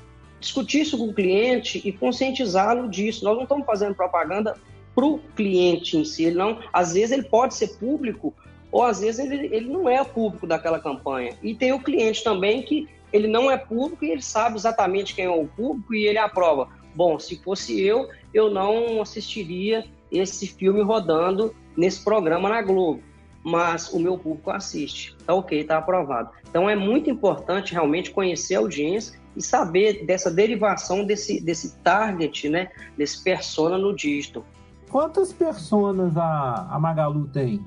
discutir 0.40 0.80
isso 0.80 0.97
com 0.97 1.09
o 1.09 1.14
cliente 1.14 1.80
e 1.85 1.92
conscientizá-lo 1.92 2.88
disso. 2.88 3.25
Nós 3.25 3.37
não 3.37 3.42
estamos 3.42 3.66
fazendo 3.66 3.95
propaganda 3.95 4.57
para 4.95 5.04
o 5.04 5.18
cliente 5.37 5.97
em 5.97 6.04
si. 6.04 6.25
Ele 6.25 6.37
não, 6.37 6.59
às 6.73 6.95
vezes 6.95 7.12
ele 7.12 7.25
pode 7.25 7.54
ser 7.54 7.78
público 7.78 8.35
ou 8.71 8.83
às 8.83 9.00
vezes 9.00 9.21
ele, 9.21 9.47
ele 9.54 9.68
não 9.68 9.88
é 9.88 10.02
público 10.04 10.47
daquela 10.47 10.78
campanha. 10.78 11.37
E 11.42 11.54
tem 11.54 11.73
o 11.73 11.80
cliente 11.80 12.23
também 12.23 12.62
que 12.62 12.88
ele 13.12 13.26
não 13.26 13.50
é 13.50 13.57
público 13.57 14.04
e 14.04 14.11
ele 14.11 14.23
sabe 14.23 14.57
exatamente 14.57 15.14
quem 15.14 15.25
é 15.25 15.30
o 15.30 15.47
público 15.47 15.95
e 15.95 16.07
ele 16.07 16.18
aprova. 16.18 16.68
Bom, 16.95 17.18
se 17.18 17.37
fosse 17.42 17.80
eu, 17.80 18.09
eu 18.35 18.50
não 18.50 19.00
assistiria 19.00 19.85
esse 20.11 20.47
filme 20.47 20.83
rodando 20.83 21.54
nesse 21.76 22.02
programa 22.02 22.49
na 22.49 22.61
Globo, 22.61 23.00
mas 23.42 23.92
o 23.92 23.99
meu 23.99 24.18
público 24.18 24.50
assiste. 24.50 25.16
Tá 25.25 25.35
ok, 25.35 25.62
tá 25.64 25.78
aprovado. 25.78 26.30
Então 26.49 26.68
é 26.68 26.75
muito 26.75 27.09
importante 27.09 27.73
realmente 27.73 28.11
conhecer 28.11 28.57
a 28.57 28.59
audiência 28.59 29.18
e 29.38 29.42
saber 29.42 30.04
dessa 30.04 30.30
derivação 30.30 31.04
desse, 31.04 31.40
desse 31.40 31.76
target, 31.76 32.49
né, 32.49 32.71
desse 32.97 33.23
persona 33.23 33.78
no 33.78 33.95
digital. 33.95 34.45
Quantas 34.90 35.33
personas 35.33 36.16
a, 36.16 36.68
a 36.71 36.78
Magalu 36.78 37.28
tem? 37.28 37.64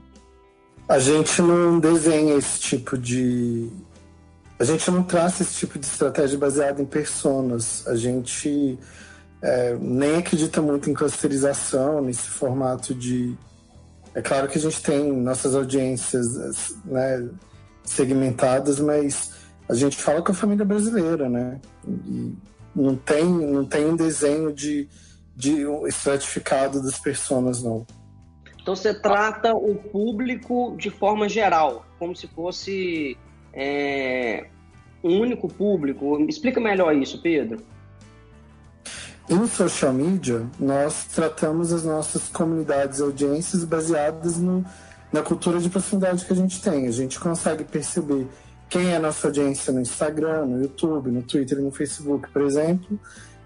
A 0.89 0.99
gente 0.99 1.41
não 1.41 1.79
desenha 1.79 2.35
esse 2.35 2.59
tipo 2.59 2.97
de. 2.97 3.69
A 4.59 4.63
gente 4.63 4.91
não 4.91 5.01
traça 5.01 5.41
esse 5.41 5.55
tipo 5.55 5.79
de 5.79 5.85
estratégia 5.85 6.37
baseada 6.37 6.81
em 6.81 6.85
personas. 6.85 7.87
A 7.87 7.95
gente 7.95 8.77
é, 9.41 9.75
nem 9.79 10.17
acredita 10.17 10.61
muito 10.61 10.89
em 10.89 10.93
clusterização, 10.93 12.01
nesse 12.01 12.27
formato 12.27 12.93
de. 12.93 13.37
É 14.13 14.21
claro 14.21 14.47
que 14.49 14.57
a 14.57 14.61
gente 14.61 14.81
tem 14.81 15.13
nossas 15.13 15.55
audiências 15.55 16.75
né, 16.83 17.29
segmentadas, 17.83 18.79
mas 18.79 19.30
a 19.71 19.73
gente 19.73 19.95
fala 19.95 20.21
com 20.21 20.33
a 20.33 20.35
família 20.35 20.65
brasileira, 20.65 21.29
né? 21.29 21.61
E 21.87 22.35
não 22.75 22.95
tem, 22.95 23.23
não 23.25 23.63
tem 23.63 23.85
um 23.85 23.95
desenho 23.95 24.51
de, 24.51 24.89
de 25.33 25.65
um 25.65 25.87
estratificado 25.87 26.83
das 26.83 26.99
pessoas, 26.99 27.63
não. 27.63 27.87
Então 28.61 28.75
você 28.75 28.93
trata 28.93 29.55
o 29.55 29.75
público 29.75 30.75
de 30.77 30.89
forma 30.89 31.29
geral, 31.29 31.85
como 31.97 32.13
se 32.13 32.27
fosse 32.27 33.17
é, 33.53 34.47
um 35.01 35.21
único 35.21 35.47
público. 35.47 36.19
Me 36.19 36.27
explica 36.27 36.59
melhor 36.59 36.93
isso, 36.93 37.21
Pedro. 37.21 37.63
Em 39.29 39.47
social 39.47 39.93
media, 39.93 40.45
nós 40.59 41.05
tratamos 41.05 41.71
as 41.71 41.85
nossas 41.85 42.27
comunidades 42.27 42.99
e 42.99 43.03
audiências 43.03 43.63
baseadas 43.63 44.37
no, 44.37 44.65
na 45.13 45.21
cultura 45.21 45.59
de 45.59 45.69
proximidade 45.69 46.25
que 46.25 46.33
a 46.33 46.35
gente 46.35 46.61
tem. 46.61 46.87
A 46.87 46.91
gente 46.91 47.17
consegue 47.17 47.63
perceber 47.63 48.27
quem 48.71 48.93
é 48.93 48.95
a 48.95 48.99
nossa 49.01 49.27
audiência 49.27 49.73
no 49.73 49.81
Instagram, 49.81 50.45
no 50.45 50.61
YouTube, 50.61 51.11
no 51.11 51.21
Twitter 51.21 51.59
e 51.59 51.61
no 51.61 51.71
Facebook, 51.71 52.29
por 52.31 52.41
exemplo, 52.41 52.97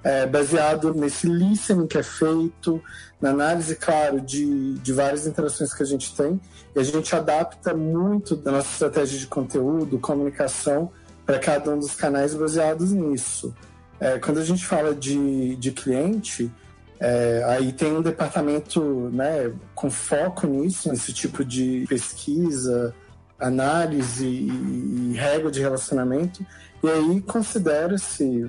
é, 0.04 0.28
baseado 0.28 0.94
nesse 0.94 1.26
listening 1.28 1.88
que 1.88 1.98
é 1.98 2.04
feito, 2.04 2.80
na 3.20 3.32
análise, 3.32 3.76
claro, 3.76 4.22
de, 4.22 4.76
de 4.76 4.94
várias 4.94 5.26
interações 5.26 5.74
que 5.74 5.82
a 5.82 5.86
gente 5.86 6.16
tem, 6.16 6.40
e 6.76 6.80
a 6.80 6.84
gente 6.84 7.16
adapta 7.16 7.74
muito 7.74 8.36
da 8.36 8.52
nossa 8.52 8.72
estratégia 8.72 9.18
de 9.18 9.26
conteúdo, 9.26 9.98
comunicação, 9.98 10.92
para 11.26 11.40
cada 11.40 11.72
um 11.72 11.80
dos 11.80 11.96
canais 11.96 12.36
baseados 12.36 12.92
nisso. 12.92 13.52
É, 14.00 14.20
quando 14.20 14.38
a 14.38 14.46
gente 14.46 14.64
fala 14.64 14.94
de, 14.94 15.56
de 15.56 15.72
cliente, 15.72 16.52
é, 17.00 17.44
aí 17.48 17.74
tem 17.74 17.92
um 17.98 18.02
departamento 18.04 19.10
né, 19.12 19.52
com 19.74 19.90
foco 19.90 20.46
nisso, 20.46 20.88
nesse 20.88 21.12
tipo 21.12 21.44
de 21.44 21.84
pesquisa, 21.90 22.94
análise 23.40 24.26
e, 24.26 25.12
e 25.12 25.14
regra 25.16 25.52
de 25.52 25.60
relacionamento, 25.60 26.46
e 26.84 26.90
aí 26.90 27.22
considera-se 27.22 28.46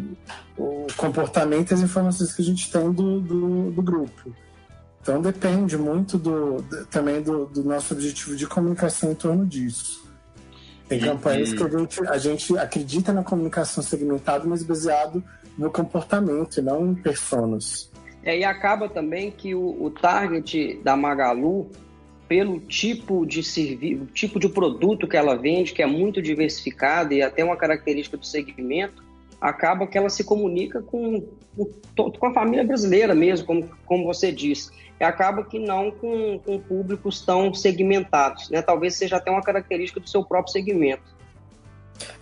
o 0.57 0.87
comportamento 0.97 1.71
e 1.71 1.75
as 1.75 1.81
informações 1.81 2.33
que 2.35 2.43
a 2.43 2.45
gente 2.45 2.71
tem 2.71 2.93
do, 2.93 3.21
do, 3.21 3.71
do 3.71 3.83
grupo. 3.83 4.33
Então 5.01 5.23
depende 5.23 5.77
muito 5.79 6.19
do, 6.19 6.65
também 6.91 7.23
do, 7.23 7.47
do, 7.47 7.63
nosso 7.63 7.95
objetivo 7.95 8.35
de 8.35 8.47
comunicação 8.47 9.13
em 9.13 9.15
torno 9.15 9.47
disso. 9.47 10.05
Tem 10.89 11.01
campanhas 11.01 11.53
que 11.53 11.63
a 11.63 11.69
gente, 11.69 12.09
a 12.09 12.19
gente 12.19 12.59
acredita 12.59 13.13
na 13.13 13.23
comunicação 13.23 13.83
segmentada, 13.83 14.45
mas 14.47 14.63
baseado 14.63 15.23
no 15.57 15.71
comportamento 15.71 16.59
e 16.59 16.63
não 16.63 16.89
em 16.89 16.95
personas. 16.95 17.91
É, 18.23 18.37
e 18.37 18.45
acaba 18.45 18.89
também 18.89 19.31
que 19.31 19.55
o, 19.55 19.81
o 19.81 19.91
target 19.91 20.81
da 20.83 20.97
Magalu, 20.97 21.71
pelo 22.29 22.61
tipo 22.61 23.25
de 23.25 23.43
serviço, 23.43 24.07
tipo 24.07 24.39
de 24.39 24.49
produto 24.49 25.07
que 25.07 25.17
ela 25.17 25.37
vende, 25.37 25.73
que 25.73 25.83
é 25.83 25.87
muito 25.87 26.21
diversificado 26.21 27.13
e 27.13 27.23
até 27.23 27.45
uma 27.45 27.57
característica 27.57 28.17
do 28.17 28.27
segmento, 28.27 29.05
acaba 29.41 29.87
que 29.87 29.97
ela 29.97 30.09
se 30.09 30.25
comunica 30.25 30.83
com, 30.83 31.25
com, 31.97 32.27
a 32.27 32.33
família 32.33 32.65
brasileira 32.65 33.15
mesmo, 33.15 33.47
como, 33.47 33.71
como 33.85 34.05
você 34.05 34.33
disse. 34.33 34.71
E 34.99 35.05
acaba 35.05 35.45
que 35.45 35.59
não 35.59 35.91
com, 35.91 36.39
com 36.39 36.59
públicos 36.59 37.21
tão 37.21 37.53
segmentados. 37.53 38.49
Né? 38.51 38.63
Talvez 38.63 38.97
seja 38.97 39.17
até 39.17 39.31
uma 39.31 39.43
característica 39.43 40.01
do 40.01 40.09
seu 40.09 40.25
próprio 40.25 40.53
segmento. 40.53 41.15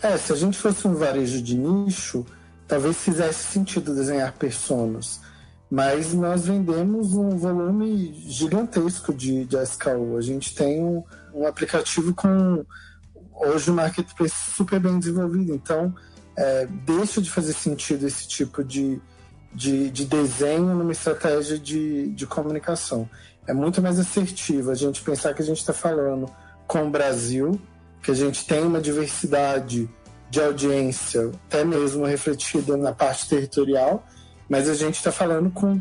É, 0.02 0.16
se 0.18 0.32
a 0.32 0.36
gente 0.36 0.56
fosse 0.58 0.86
um 0.86 0.94
varejo 0.94 1.40
de 1.40 1.56
nicho, 1.56 2.26
talvez 2.66 2.96
fizesse 2.98 3.52
sentido 3.52 3.94
desenhar 3.94 4.32
personas. 4.34 5.20
Mas 5.70 6.12
nós 6.12 6.46
vendemos 6.46 7.14
um 7.14 7.30
volume 7.30 8.14
gigantesco 8.26 9.12
de, 9.12 9.44
de 9.44 9.56
SKU. 9.62 10.16
A 10.16 10.20
gente 10.20 10.54
tem 10.54 10.82
um, 10.82 11.02
um 11.34 11.46
aplicativo 11.46 12.14
com 12.14 12.64
hoje 13.34 13.70
o 13.70 13.74
marketplace 13.74 14.52
super 14.52 14.78
bem 14.78 14.98
desenvolvido. 14.98 15.54
Então, 15.54 15.94
é, 16.36 16.66
deixa 16.66 17.20
de 17.20 17.30
fazer 17.30 17.52
sentido 17.52 18.06
esse 18.06 18.28
tipo 18.28 18.62
de, 18.62 19.00
de, 19.52 19.90
de 19.90 20.04
desenho 20.04 20.74
numa 20.74 20.92
estratégia 20.92 21.58
de, 21.58 22.08
de 22.10 22.26
comunicação. 22.26 23.08
É 23.46 23.52
muito 23.52 23.82
mais 23.82 23.98
assertivo 23.98 24.70
a 24.70 24.74
gente 24.74 25.02
pensar 25.02 25.34
que 25.34 25.42
a 25.42 25.44
gente 25.44 25.58
está 25.58 25.72
falando 25.72 26.30
com 26.66 26.86
o 26.86 26.90
Brasil, 26.90 27.60
que 28.02 28.10
a 28.10 28.14
gente 28.14 28.46
tem 28.46 28.62
uma 28.62 28.80
diversidade 28.80 29.88
de 30.30 30.40
audiência, 30.40 31.30
até 31.46 31.64
mesmo 31.64 32.04
refletida 32.04 32.76
na 32.76 32.92
parte 32.92 33.28
territorial, 33.28 34.04
mas 34.48 34.68
a 34.68 34.74
gente 34.74 34.96
está 34.96 35.10
falando 35.12 35.50
com 35.50 35.80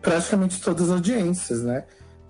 praticamente 0.00 0.60
todas 0.60 0.84
as 0.84 0.90
audiências, 0.90 1.62
né? 1.62 1.84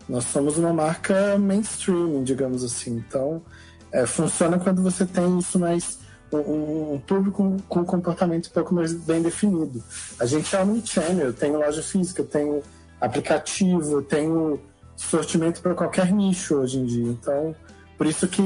Nós 0.09 0.25
somos 0.25 0.59
uma 0.59 0.73
marca 0.73 1.39
mainstream, 1.39 2.23
digamos 2.23 2.63
assim. 2.63 3.03
Então, 3.07 3.43
é, 3.91 4.07
funciona 4.07 4.59
quando 4.59 4.83
você 4.83 5.07
tem 5.07 5.39
isso 5.39 5.59
mais 5.59 5.99
um, 6.33 6.95
um 6.95 7.03
público 7.07 7.57
com 7.69 7.81
um 7.81 7.85
comportamento 7.85 8.49
um 8.49 8.51
pouco 8.51 8.75
mais 8.75 8.93
bem 8.93 9.23
definido. 9.23 9.83
A 10.19 10.27
gente 10.27 10.55
é 10.55 10.61
omnichannel, 10.61 11.33
tem 11.33 11.53
loja 11.53 11.83
física, 11.83 12.23
tem 12.23 12.63
aplicativo, 13.01 14.03
tem 14.03 14.61
sortimento 14.97 15.61
para 15.61 15.75
qualquer 15.75 16.13
nicho 16.13 16.57
hoje 16.57 16.79
em 16.79 16.87
dia. 16.87 17.07
Então, 17.07 17.55
por 17.97 18.07
isso 18.07 18.27
que 18.29 18.43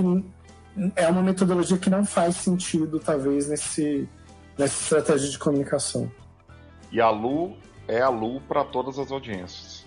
é 0.94 1.08
uma 1.08 1.22
metodologia 1.22 1.78
que 1.78 1.90
não 1.90 2.04
faz 2.04 2.36
sentido, 2.36 3.00
talvez, 3.00 3.48
nesse, 3.48 4.08
nessa 4.56 4.82
estratégia 4.82 5.28
de 5.28 5.38
comunicação. 5.38 6.10
E 6.90 7.00
a 7.00 7.10
Lu 7.10 7.56
é 7.86 8.00
a 8.00 8.08
Lu 8.08 8.40
para 8.42 8.64
todas 8.64 8.98
as 8.98 9.10
audiências. 9.10 9.84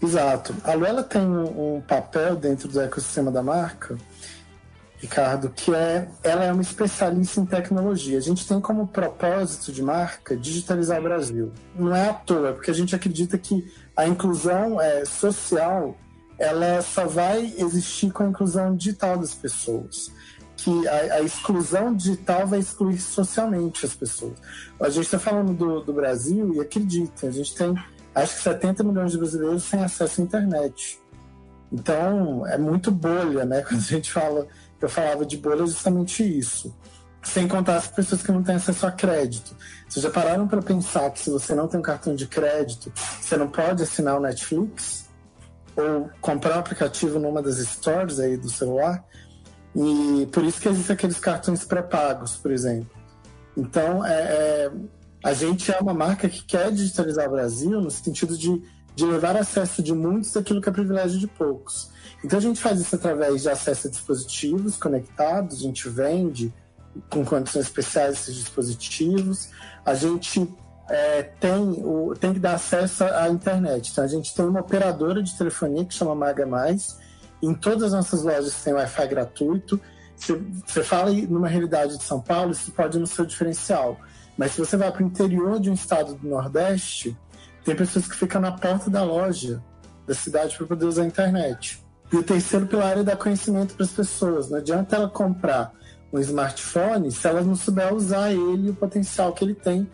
Exato. 0.00 0.54
A 0.64 0.74
Lu 0.74 0.86
ela 0.86 1.02
tem 1.02 1.22
um 1.22 1.82
papel 1.86 2.36
dentro 2.36 2.68
do 2.68 2.80
ecossistema 2.80 3.30
da 3.30 3.42
marca, 3.42 3.96
Ricardo, 4.98 5.50
que 5.50 5.74
é 5.74 6.08
ela 6.22 6.44
é 6.44 6.52
uma 6.52 6.62
especialista 6.62 7.40
em 7.40 7.46
tecnologia. 7.46 8.18
A 8.18 8.22
gente 8.22 8.46
tem 8.46 8.60
como 8.60 8.86
propósito 8.86 9.72
de 9.72 9.82
marca 9.82 10.36
digitalizar 10.36 11.00
o 11.00 11.02
Brasil. 11.02 11.52
Não 11.74 11.94
é 11.94 12.08
à 12.08 12.12
toa, 12.12 12.52
porque 12.52 12.70
a 12.70 12.74
gente 12.74 12.94
acredita 12.94 13.38
que 13.38 13.72
a 13.96 14.06
inclusão 14.06 14.80
é, 14.80 15.04
social 15.04 15.96
ela 16.38 16.80
só 16.82 17.04
vai 17.06 17.52
existir 17.58 18.12
com 18.12 18.22
a 18.22 18.28
inclusão 18.28 18.76
digital 18.76 19.18
das 19.18 19.34
pessoas 19.34 20.12
que 20.68 20.88
a, 20.88 21.14
a, 21.14 21.22
exclusão 21.22 21.94
digital 21.94 22.46
vai 22.46 22.58
excluir 22.58 22.98
socialmente 23.00 23.86
as 23.86 23.94
pessoas. 23.94 24.34
A 24.78 24.90
gente 24.90 25.04
está 25.04 25.18
falando 25.18 25.54
do, 25.54 25.80
do, 25.80 25.92
Brasil 25.94 26.54
e 26.54 26.60
acreditem, 26.60 27.28
a 27.28 27.32
gente 27.32 27.54
tem 27.54 27.74
acho 28.14 28.36
que 28.36 28.42
70 28.42 28.84
milhões 28.84 29.12
de 29.12 29.18
brasileiros 29.18 29.62
sem 29.64 29.82
acesso 29.82 30.20
à 30.20 30.24
internet. 30.24 31.00
Então 31.72 32.46
é 32.46 32.58
muito 32.58 32.90
bolha, 32.90 33.44
né? 33.44 33.62
Quando 33.66 33.80
a 33.80 33.84
gente 33.84 34.12
fala, 34.12 34.46
eu 34.80 34.88
falava 34.88 35.24
de 35.24 35.38
bolha, 35.38 35.62
é 35.62 35.66
justamente 35.66 36.22
isso. 36.22 36.76
Sem 37.22 37.48
contar 37.48 37.76
as 37.76 37.88
pessoas 37.88 38.22
que 38.22 38.30
não 38.30 38.42
têm 38.42 38.56
acesso 38.56 38.86
a 38.86 38.92
crédito. 38.92 39.56
Vocês 39.88 40.02
já 40.02 40.10
pararam 40.10 40.46
para 40.46 40.62
pensar 40.62 41.10
que 41.10 41.20
se 41.20 41.30
você 41.30 41.54
não 41.54 41.66
tem 41.66 41.80
um 41.80 41.82
cartão 41.82 42.14
de 42.14 42.26
crédito, 42.26 42.92
você 43.20 43.36
não 43.36 43.48
pode 43.48 43.82
assinar 43.82 44.18
o 44.18 44.20
Netflix? 44.20 45.08
Ou 45.76 46.10
comprar 46.20 46.56
um 46.56 46.60
aplicativo 46.60 47.18
numa 47.18 47.40
das 47.40 47.58
stores 47.58 48.18
aí 48.18 48.36
do 48.36 48.50
celular? 48.50 49.04
E 49.78 50.26
por 50.26 50.44
isso 50.44 50.60
que 50.60 50.68
existem 50.68 50.94
aqueles 50.94 51.20
cartões 51.20 51.64
pré-pagos, 51.64 52.36
por 52.36 52.50
exemplo. 52.50 52.90
Então, 53.56 54.04
é, 54.04 54.12
é, 54.12 54.72
a 55.22 55.32
gente 55.32 55.70
é 55.70 55.78
uma 55.78 55.94
marca 55.94 56.28
que 56.28 56.44
quer 56.44 56.72
digitalizar 56.72 57.28
o 57.28 57.30
Brasil 57.30 57.80
no 57.80 57.88
sentido 57.88 58.36
de, 58.36 58.60
de 58.96 59.04
levar 59.04 59.36
acesso 59.36 59.80
de 59.80 59.94
muitos 59.94 60.32
daquilo 60.32 60.60
que 60.60 60.68
é 60.68 60.72
privilégio 60.72 61.20
de 61.20 61.28
poucos. 61.28 61.92
Então, 62.24 62.40
a 62.40 62.42
gente 62.42 62.60
faz 62.60 62.80
isso 62.80 62.96
através 62.96 63.42
de 63.42 63.50
acesso 63.50 63.86
a 63.86 63.90
dispositivos 63.90 64.76
conectados, 64.76 65.60
a 65.60 65.62
gente 65.62 65.88
vende 65.88 66.52
com 67.08 67.24
condições 67.24 67.66
especiais 67.66 68.14
esses 68.14 68.34
dispositivos, 68.34 69.50
a 69.86 69.94
gente 69.94 70.52
é, 70.90 71.22
tem, 71.22 71.84
o, 71.84 72.16
tem 72.18 72.32
que 72.32 72.40
dar 72.40 72.54
acesso 72.54 73.04
à 73.04 73.28
internet. 73.28 73.92
Então, 73.92 74.02
a 74.02 74.08
gente 74.08 74.34
tem 74.34 74.44
uma 74.44 74.58
operadora 74.58 75.22
de 75.22 75.38
telefonia 75.38 75.84
que 75.84 75.94
chama 75.94 76.16
Maga 76.16 76.44
Mais, 76.44 76.98
em 77.42 77.54
todas 77.54 77.84
as 77.84 77.92
nossas 77.92 78.22
lojas 78.22 78.62
tem 78.62 78.72
Wi-Fi 78.72 79.06
gratuito. 79.06 79.80
Você 80.66 80.82
fala 80.82 81.12
numa 81.12 81.48
realidade 81.48 81.96
de 81.96 82.02
São 82.02 82.20
Paulo, 82.20 82.52
isso 82.52 82.72
pode 82.72 82.98
não 82.98 83.06
ser 83.06 83.22
o 83.22 83.26
diferencial. 83.26 83.98
Mas 84.36 84.52
se 84.52 84.58
você 84.58 84.76
vai 84.76 84.90
para 84.90 85.02
o 85.02 85.06
interior 85.06 85.60
de 85.60 85.70
um 85.70 85.74
estado 85.74 86.14
do 86.14 86.28
Nordeste, 86.28 87.16
tem 87.64 87.74
pessoas 87.74 88.06
que 88.06 88.16
ficam 88.16 88.40
na 88.40 88.52
porta 88.52 88.90
da 88.90 89.02
loja 89.02 89.62
da 90.06 90.14
cidade 90.14 90.56
para 90.56 90.66
poder 90.66 90.86
usar 90.86 91.02
a 91.02 91.06
internet. 91.06 91.84
E 92.12 92.16
o 92.16 92.22
terceiro 92.22 92.66
pilar 92.66 92.98
é 92.98 93.02
dar 93.02 93.16
conhecimento 93.16 93.74
para 93.74 93.84
as 93.84 93.92
pessoas. 93.92 94.50
Não 94.50 94.58
adianta 94.58 94.96
ela 94.96 95.08
comprar 95.08 95.72
um 96.12 96.18
smartphone 96.18 97.12
se 97.12 97.28
ela 97.28 97.42
não 97.42 97.54
souber 97.54 97.92
usar 97.92 98.32
ele 98.32 98.68
e 98.68 98.70
o 98.70 98.74
potencial 98.74 99.32
que 99.32 99.44
ele 99.44 99.54
tem 99.54 99.88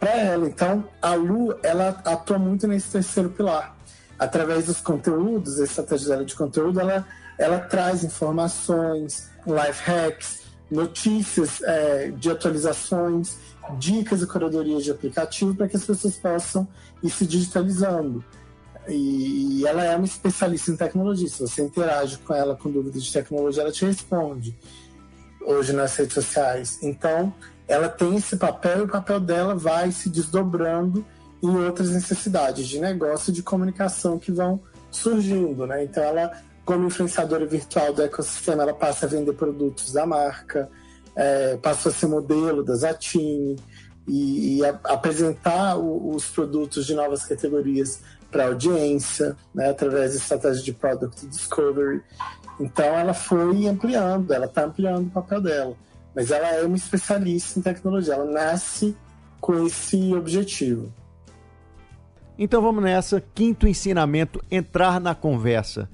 para 0.00 0.16
ela. 0.16 0.48
Então, 0.48 0.84
a 1.00 1.14
Lu, 1.14 1.54
ela 1.62 1.90
atua 2.04 2.38
muito 2.38 2.66
nesse 2.66 2.90
terceiro 2.90 3.28
pilar 3.28 3.76
através 4.22 4.66
dos 4.66 4.80
conteúdos, 4.80 5.60
a 5.60 5.64
estratégia 5.64 6.10
dela 6.10 6.24
de 6.24 6.36
conteúdo, 6.36 6.78
ela, 6.78 7.04
ela 7.36 7.58
traz 7.58 8.04
informações, 8.04 9.28
life 9.44 9.82
hacks, 9.84 10.42
notícias 10.70 11.60
é, 11.62 12.12
de 12.12 12.30
atualizações, 12.30 13.36
dicas 13.78 14.22
e 14.22 14.26
curadorias 14.26 14.84
de 14.84 14.92
aplicativo 14.92 15.54
para 15.56 15.68
que 15.68 15.76
as 15.76 15.84
pessoas 15.84 16.16
possam 16.16 16.68
ir 17.02 17.10
se 17.10 17.26
digitalizando. 17.26 18.24
E, 18.88 19.60
e, 19.60 19.66
ela 19.66 19.84
é 19.84 19.96
uma 19.96 20.04
especialista 20.04 20.70
em 20.70 20.76
tecnologia. 20.76 21.28
Se 21.28 21.40
você 21.40 21.62
interage 21.62 22.18
com 22.18 22.32
ela 22.32 22.54
com 22.54 22.70
dúvidas 22.70 23.02
de 23.02 23.12
tecnologia, 23.12 23.62
ela 23.62 23.72
te 23.72 23.84
responde 23.84 24.56
hoje 25.44 25.72
nas 25.72 25.96
redes 25.96 26.14
sociais. 26.14 26.78
Então, 26.80 27.34
ela 27.66 27.88
tem 27.88 28.16
esse 28.16 28.36
papel 28.36 28.78
e 28.78 28.82
o 28.82 28.88
papel 28.88 29.18
dela 29.18 29.56
vai 29.56 29.90
se 29.90 30.08
desdobrando 30.08 31.04
e 31.42 31.46
outras 31.46 31.90
necessidades 31.90 32.68
de 32.68 32.78
negócio 32.78 33.32
de 33.32 33.42
comunicação 33.42 34.18
que 34.18 34.30
vão 34.30 34.60
surgindo, 34.90 35.66
né? 35.66 35.82
Então 35.82 36.02
ela, 36.02 36.30
como 36.64 36.86
influenciadora 36.86 37.44
virtual 37.44 37.92
do 37.92 38.02
ecossistema, 38.02 38.62
ela 38.62 38.74
passa 38.74 39.06
a 39.06 39.08
vender 39.08 39.32
produtos 39.32 39.92
da 39.92 40.06
marca, 40.06 40.70
é, 41.16 41.56
passa 41.56 41.88
a 41.88 41.92
ser 41.92 42.06
modelo 42.06 42.62
da 42.62 42.76
Zatini 42.76 43.56
e, 44.06 44.58
e 44.58 44.64
a, 44.64 44.78
apresentar 44.84 45.76
o, 45.76 46.14
os 46.14 46.26
produtos 46.26 46.86
de 46.86 46.94
novas 46.94 47.24
categorias 47.24 48.00
para 48.30 48.46
audiência, 48.46 49.36
né, 49.54 49.68
através 49.68 50.12
de 50.12 50.18
estratégia 50.18 50.62
de 50.62 50.72
product 50.72 51.26
discovery. 51.26 52.02
Então 52.60 52.84
ela 52.84 53.12
foi 53.12 53.66
ampliando, 53.66 54.32
ela 54.32 54.46
está 54.46 54.64
ampliando 54.64 55.08
o 55.08 55.10
papel 55.10 55.40
dela, 55.40 55.76
mas 56.14 56.30
ela 56.30 56.48
é 56.48 56.62
uma 56.62 56.76
especialista 56.76 57.58
em 57.58 57.62
tecnologia, 57.62 58.14
ela 58.14 58.24
nasce 58.24 58.96
com 59.40 59.66
esse 59.66 60.14
objetivo. 60.14 60.92
Então 62.38 62.62
vamos 62.62 62.82
nessa. 62.82 63.22
Quinto 63.34 63.66
ensinamento: 63.66 64.42
entrar 64.50 65.00
na 65.00 65.14
conversa. 65.14 65.88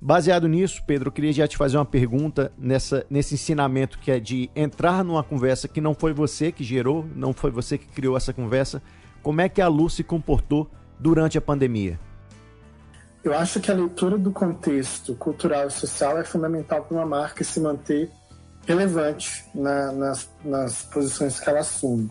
Baseado 0.00 0.46
nisso, 0.46 0.82
Pedro, 0.86 1.08
eu 1.08 1.12
queria 1.12 1.32
já 1.32 1.48
te 1.48 1.56
fazer 1.56 1.78
uma 1.78 1.84
pergunta 1.84 2.52
nessa, 2.56 3.04
nesse 3.08 3.34
ensinamento 3.34 3.98
que 3.98 4.10
é 4.10 4.20
de 4.20 4.50
entrar 4.54 5.02
numa 5.02 5.24
conversa 5.24 5.66
que 5.66 5.80
não 5.80 5.94
foi 5.94 6.12
você 6.12 6.52
que 6.52 6.62
gerou, 6.62 7.06
não 7.14 7.32
foi 7.32 7.50
você 7.50 7.78
que 7.78 7.86
criou 7.86 8.16
essa 8.16 8.32
conversa. 8.32 8.82
Como 9.22 9.40
é 9.40 9.48
que 9.48 9.60
a 9.60 9.68
Lu 9.68 9.88
se 9.88 10.04
comportou 10.04 10.70
durante 11.00 11.38
a 11.38 11.40
pandemia? 11.40 11.98
Eu 13.24 13.34
acho 13.34 13.58
que 13.58 13.70
a 13.70 13.74
leitura 13.74 14.16
do 14.16 14.30
contexto 14.30 15.14
cultural 15.16 15.66
e 15.66 15.70
social 15.70 16.18
é 16.18 16.24
fundamental 16.24 16.84
para 16.84 16.96
uma 16.96 17.06
marca 17.06 17.42
se 17.42 17.58
manter 17.58 18.08
relevante 18.66 19.44
na, 19.54 19.90
nas, 19.92 20.30
nas 20.44 20.82
posições 20.82 21.40
que 21.40 21.48
ela 21.48 21.60
assume. 21.60 22.08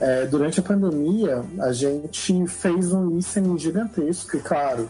É, 0.00 0.24
durante 0.24 0.60
a 0.60 0.62
pandemia, 0.62 1.44
a 1.60 1.72
gente 1.72 2.46
fez 2.46 2.90
um 2.90 3.16
listening 3.16 3.58
gigantesco 3.58 4.34
e, 4.36 4.40
claro, 4.40 4.88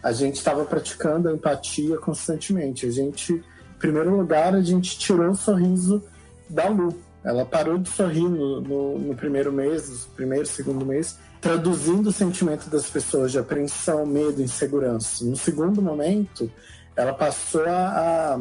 a 0.00 0.12
gente 0.12 0.36
estava 0.36 0.64
praticando 0.64 1.28
a 1.28 1.32
empatia 1.32 1.98
constantemente. 1.98 2.86
A 2.86 2.90
gente, 2.90 3.32
em 3.32 3.78
primeiro 3.78 4.16
lugar, 4.16 4.54
a 4.54 4.60
gente 4.60 4.96
tirou 4.96 5.30
o 5.30 5.34
sorriso 5.34 6.02
da 6.48 6.68
Lu. 6.68 6.96
Ela 7.24 7.44
parou 7.44 7.76
de 7.76 7.88
sorrir 7.88 8.28
no, 8.28 8.60
no, 8.60 8.98
no 8.98 9.14
primeiro 9.16 9.52
mês, 9.52 9.88
no 9.88 10.14
primeiro, 10.14 10.46
segundo 10.46 10.86
mês, 10.86 11.18
traduzindo 11.40 12.08
o 12.08 12.12
sentimento 12.12 12.70
das 12.70 12.88
pessoas 12.88 13.32
de 13.32 13.38
apreensão, 13.38 14.06
medo, 14.06 14.40
insegurança. 14.40 15.24
No 15.24 15.36
segundo 15.36 15.82
momento, 15.82 16.50
ela 16.96 17.12
passou 17.12 17.64
a, 17.66 18.38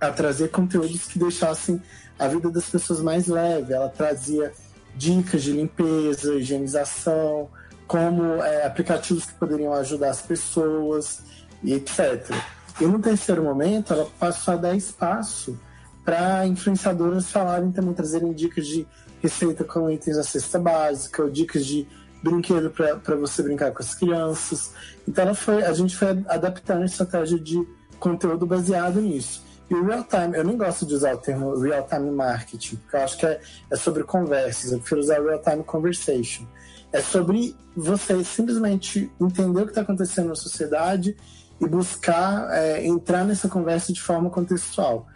a, 0.00 0.08
a 0.08 0.10
trazer 0.10 0.48
conteúdos 0.50 1.06
que 1.06 1.18
deixassem 1.18 1.80
a 2.18 2.26
vida 2.26 2.50
das 2.50 2.68
pessoas 2.68 3.00
mais 3.00 3.26
leve. 3.26 3.72
Ela 3.72 3.88
trazia 3.88 4.52
dicas 4.96 5.42
de 5.42 5.52
limpeza, 5.52 6.34
higienização, 6.34 7.48
como 7.86 8.42
é, 8.42 8.66
aplicativos 8.66 9.26
que 9.26 9.34
poderiam 9.34 9.72
ajudar 9.74 10.10
as 10.10 10.22
pessoas 10.22 11.22
e 11.62 11.74
etc. 11.74 12.34
E 12.80 12.84
no 12.84 12.98
terceiro 12.98 13.42
momento, 13.42 13.92
ela 13.92 14.08
passou 14.18 14.54
a 14.54 14.56
dar 14.56 14.76
espaço 14.76 15.58
para 16.04 16.46
influenciadoras 16.46 17.30
falarem 17.30 17.70
também, 17.70 17.94
trazerem 17.94 18.32
dicas 18.32 18.66
de 18.66 18.86
receita 19.22 19.62
com 19.62 19.90
itens 19.90 20.16
da 20.16 20.22
cesta 20.22 20.58
básica, 20.58 21.22
ou 21.22 21.30
dicas 21.30 21.64
de 21.64 21.86
brinquedo 22.22 22.70
para 22.70 23.16
você 23.16 23.42
brincar 23.42 23.72
com 23.72 23.82
as 23.82 23.94
crianças. 23.94 24.72
Então 25.06 25.34
foi, 25.34 25.62
a 25.64 25.72
gente 25.72 25.96
foi 25.96 26.08
adaptando 26.28 26.82
a 26.82 26.86
estratégia 26.86 27.38
de 27.38 27.66
conteúdo 27.98 28.46
baseado 28.46 29.00
nisso. 29.00 29.44
E 29.72 29.74
o 29.74 29.86
real 29.86 30.04
time, 30.04 30.36
eu 30.36 30.44
nem 30.44 30.54
gosto 30.54 30.84
de 30.84 30.92
usar 30.92 31.14
o 31.14 31.16
termo 31.16 31.58
real 31.58 31.86
time 31.88 32.10
marketing, 32.10 32.76
porque 32.76 32.94
eu 32.94 33.00
acho 33.00 33.16
que 33.16 33.24
é, 33.24 33.40
é 33.70 33.76
sobre 33.76 34.04
conversas. 34.04 34.70
Eu 34.70 34.78
prefiro 34.80 35.00
usar 35.00 35.22
real 35.22 35.40
time 35.40 35.64
conversation. 35.64 36.44
É 36.92 37.00
sobre 37.00 37.56
você 37.74 38.22
simplesmente 38.22 39.10
entender 39.18 39.62
o 39.62 39.64
que 39.64 39.70
está 39.70 39.80
acontecendo 39.80 40.28
na 40.28 40.34
sociedade 40.34 41.16
e 41.58 41.66
buscar 41.66 42.52
é, 42.52 42.86
entrar 42.86 43.24
nessa 43.24 43.48
conversa 43.48 43.94
de 43.94 44.02
forma 44.02 44.28
contextual. 44.28 45.06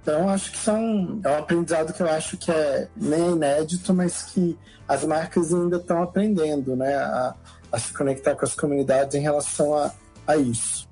Então, 0.00 0.30
acho 0.30 0.50
que 0.50 0.58
são, 0.58 1.20
é 1.22 1.28
um 1.28 1.38
aprendizado 1.38 1.92
que 1.92 2.02
eu 2.02 2.08
acho 2.08 2.38
que 2.38 2.50
é 2.50 2.88
nem 2.96 3.32
inédito, 3.32 3.92
mas 3.92 4.22
que 4.22 4.58
as 4.88 5.04
marcas 5.04 5.52
ainda 5.52 5.76
estão 5.76 6.02
aprendendo 6.02 6.74
né, 6.74 6.94
a, 6.94 7.34
a, 7.70 7.78
se 7.78 7.92
conectar 7.92 8.34
com 8.34 8.46
as 8.46 8.54
comunidades 8.54 9.14
em 9.14 9.20
relação 9.20 9.74
a, 9.76 9.92
a 10.26 10.38
isso. 10.38 10.88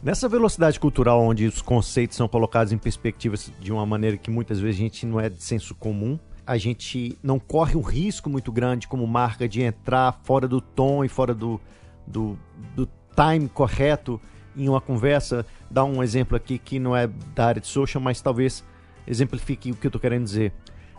Nessa 0.00 0.28
velocidade 0.28 0.78
cultural, 0.78 1.20
onde 1.20 1.44
os 1.44 1.60
conceitos 1.60 2.16
são 2.16 2.28
colocados 2.28 2.72
em 2.72 2.78
perspectivas 2.78 3.52
de 3.58 3.72
uma 3.72 3.84
maneira 3.84 4.16
que 4.16 4.30
muitas 4.30 4.60
vezes 4.60 4.76
a 4.76 4.82
gente 4.84 5.04
não 5.04 5.18
é 5.18 5.28
de 5.28 5.42
senso 5.42 5.74
comum, 5.74 6.16
a 6.46 6.56
gente 6.56 7.18
não 7.20 7.38
corre 7.38 7.76
um 7.76 7.80
risco 7.80 8.30
muito 8.30 8.52
grande 8.52 8.86
como 8.86 9.04
marca 9.08 9.48
de 9.48 9.60
entrar 9.60 10.20
fora 10.22 10.46
do 10.46 10.60
tom 10.60 11.04
e 11.04 11.08
fora 11.08 11.34
do, 11.34 11.60
do, 12.06 12.38
do 12.76 12.88
time 13.12 13.48
correto 13.48 14.20
em 14.56 14.68
uma 14.68 14.80
conversa, 14.80 15.44
dar 15.68 15.84
um 15.84 16.00
exemplo 16.00 16.36
aqui 16.36 16.58
que 16.58 16.78
não 16.78 16.96
é 16.96 17.08
da 17.34 17.46
área 17.46 17.60
de 17.60 17.66
social, 17.66 18.00
mas 18.00 18.20
talvez 18.20 18.64
exemplifique 19.04 19.72
o 19.72 19.74
que 19.74 19.86
eu 19.86 19.90
estou 19.90 20.00
querendo 20.00 20.24
dizer. 20.24 20.52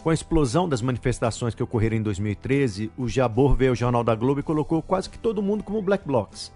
Com 0.03 0.09
a 0.09 0.13
explosão 0.13 0.67
das 0.67 0.81
manifestações 0.81 1.55
que 1.55 1.63
ocorreram 1.63 1.95
em 1.95 2.01
2013, 2.03 2.91
o 2.97 3.07
Jabor 3.07 3.55
veio 3.55 3.71
ao 3.71 3.75
Jornal 3.75 4.03
da 4.03 4.13
Globo 4.13 4.41
e 4.41 4.43
colocou 4.43 4.81
quase 4.81 5.09
que 5.09 5.17
todo 5.17 5.41
mundo 5.41 5.63
como 5.63 5.81
black 5.81 6.05
blocs. 6.05 6.51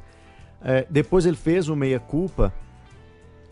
É, 0.63 0.85
depois 0.89 1.25
ele 1.25 1.35
fez 1.35 1.67
o 1.67 1.75
meia-culpa, 1.75 2.53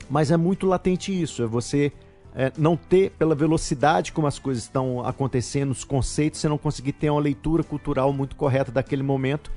mas 0.10 0.32
é 0.32 0.38
muito 0.38 0.66
latente 0.66 1.12
isso, 1.12 1.44
é 1.44 1.46
você 1.46 1.92
é, 2.34 2.52
não 2.58 2.78
ter, 2.78 3.12
pela 3.12 3.36
velocidade 3.36 4.12
como 4.12 4.28
as 4.28 4.40
coisas 4.40 4.64
estão 4.64 5.06
acontecendo, 5.06 5.72
os 5.72 5.84
conceitos, 5.84 6.40
você 6.40 6.48
não 6.48 6.58
conseguir 6.58 6.94
ter 6.94 7.10
uma 7.10 7.20
leitura 7.20 7.64
cultural 7.64 8.14
muito 8.14 8.36
correta 8.36 8.72
daquele 8.72 9.04
momento 9.04 9.52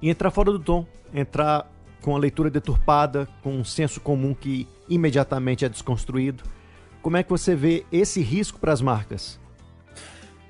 e 0.00 0.08
entrar 0.08 0.30
fora 0.30 0.52
do 0.52 0.58
tom, 0.58 0.86
entrar 1.12 1.70
com 2.00 2.14
a 2.14 2.18
leitura 2.18 2.48
deturpada, 2.48 3.28
com 3.42 3.52
um 3.52 3.64
senso 3.64 4.00
comum 4.00 4.34
que 4.34 4.66
imediatamente 4.88 5.64
é 5.64 5.68
desconstruído. 5.68 6.44
Como 7.02 7.16
é 7.16 7.22
que 7.22 7.30
você 7.30 7.54
vê 7.54 7.84
esse 7.90 8.20
risco 8.20 8.58
para 8.58 8.72
as 8.72 8.80
marcas? 8.80 9.38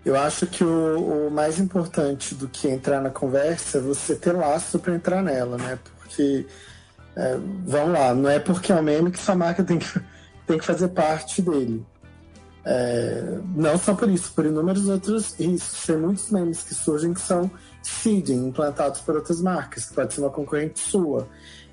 Eu 0.04 0.16
acho 0.18 0.46
que 0.46 0.64
o, 0.64 1.26
o, 1.26 1.30
mais 1.30 1.58
importante 1.58 2.34
do 2.34 2.48
que 2.48 2.68
entrar 2.68 3.00
na 3.00 3.10
conversa 3.10 3.78
é 3.78 3.80
você 3.80 4.14
ter 4.14 4.32
laço 4.32 4.78
para 4.78 4.94
entrar 4.94 5.22
nela, 5.22 5.58
né? 5.58 5.78
Porque, 6.10 6.46
é, 7.16 7.38
vamos 7.64 7.92
lá, 7.92 8.14
não 8.14 8.28
é 8.28 8.40
porque 8.40 8.72
é 8.72 8.74
um 8.74 8.82
meme 8.82 9.10
que 9.10 9.18
sua 9.18 9.36
marca 9.36 9.62
tem 9.62 9.78
que, 9.78 9.86
tem 10.46 10.58
que 10.58 10.64
fazer 10.64 10.88
parte 10.88 11.40
dele. 11.40 11.86
É, 12.64 13.38
não 13.54 13.78
só 13.78 13.94
por 13.94 14.10
isso, 14.10 14.32
por 14.34 14.44
inúmeros 14.44 14.88
outros 14.88 15.34
riscos. 15.38 15.86
Tem 15.86 15.96
muitos 15.96 16.30
memes 16.30 16.62
que 16.62 16.74
surgem 16.74 17.14
que 17.14 17.20
são 17.20 17.50
seeding, 17.82 18.48
implantados 18.48 19.00
por 19.00 19.16
outras 19.16 19.40
marcas, 19.40 19.86
que 19.86 19.94
pode 19.94 20.12
ser 20.12 20.20
uma 20.20 20.30
concorrente 20.30 20.80
sua. 20.80 21.26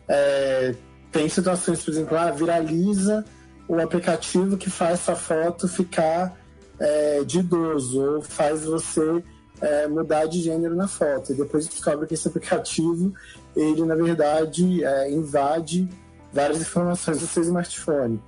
É, 0.07 0.75
tem 1.11 1.27
situações, 1.27 1.83
por 1.83 1.91
exemplo, 1.91 2.17
ah, 2.17 2.31
viraliza 2.31 3.25
o 3.67 3.79
aplicativo 3.79 4.55
que 4.55 4.69
faz 4.69 5.01
sua 5.01 5.15
foto 5.15 5.67
ficar 5.67 6.37
é, 6.79 7.23
de 7.23 7.39
idoso, 7.39 8.01
ou 8.01 8.21
faz 8.21 8.63
você 8.63 9.23
é, 9.61 9.87
mudar 9.87 10.25
de 10.25 10.41
gênero 10.41 10.75
na 10.75 10.87
foto. 10.87 11.31
E 11.31 11.35
depois 11.35 11.67
descobre 11.67 12.07
que 12.07 12.13
esse 12.13 12.27
aplicativo, 12.27 13.13
ele 13.55 13.83
na 13.83 13.95
verdade 13.95 14.83
é, 14.83 15.11
invade 15.11 15.87
várias 16.31 16.61
informações 16.61 17.19
do 17.19 17.27
seu 17.27 17.43
smartphone. 17.43 18.21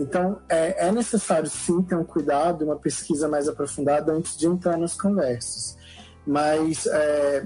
Então, 0.00 0.38
é, 0.48 0.88
é 0.88 0.92
necessário 0.92 1.48
sim 1.48 1.82
ter 1.82 1.94
um 1.94 2.04
cuidado, 2.04 2.64
uma 2.64 2.76
pesquisa 2.76 3.28
mais 3.28 3.48
aprofundada 3.48 4.12
antes 4.12 4.36
de 4.36 4.46
entrar 4.46 4.76
nas 4.76 4.94
conversas. 4.94 5.76
Mas 6.26 6.86
é, 6.86 7.44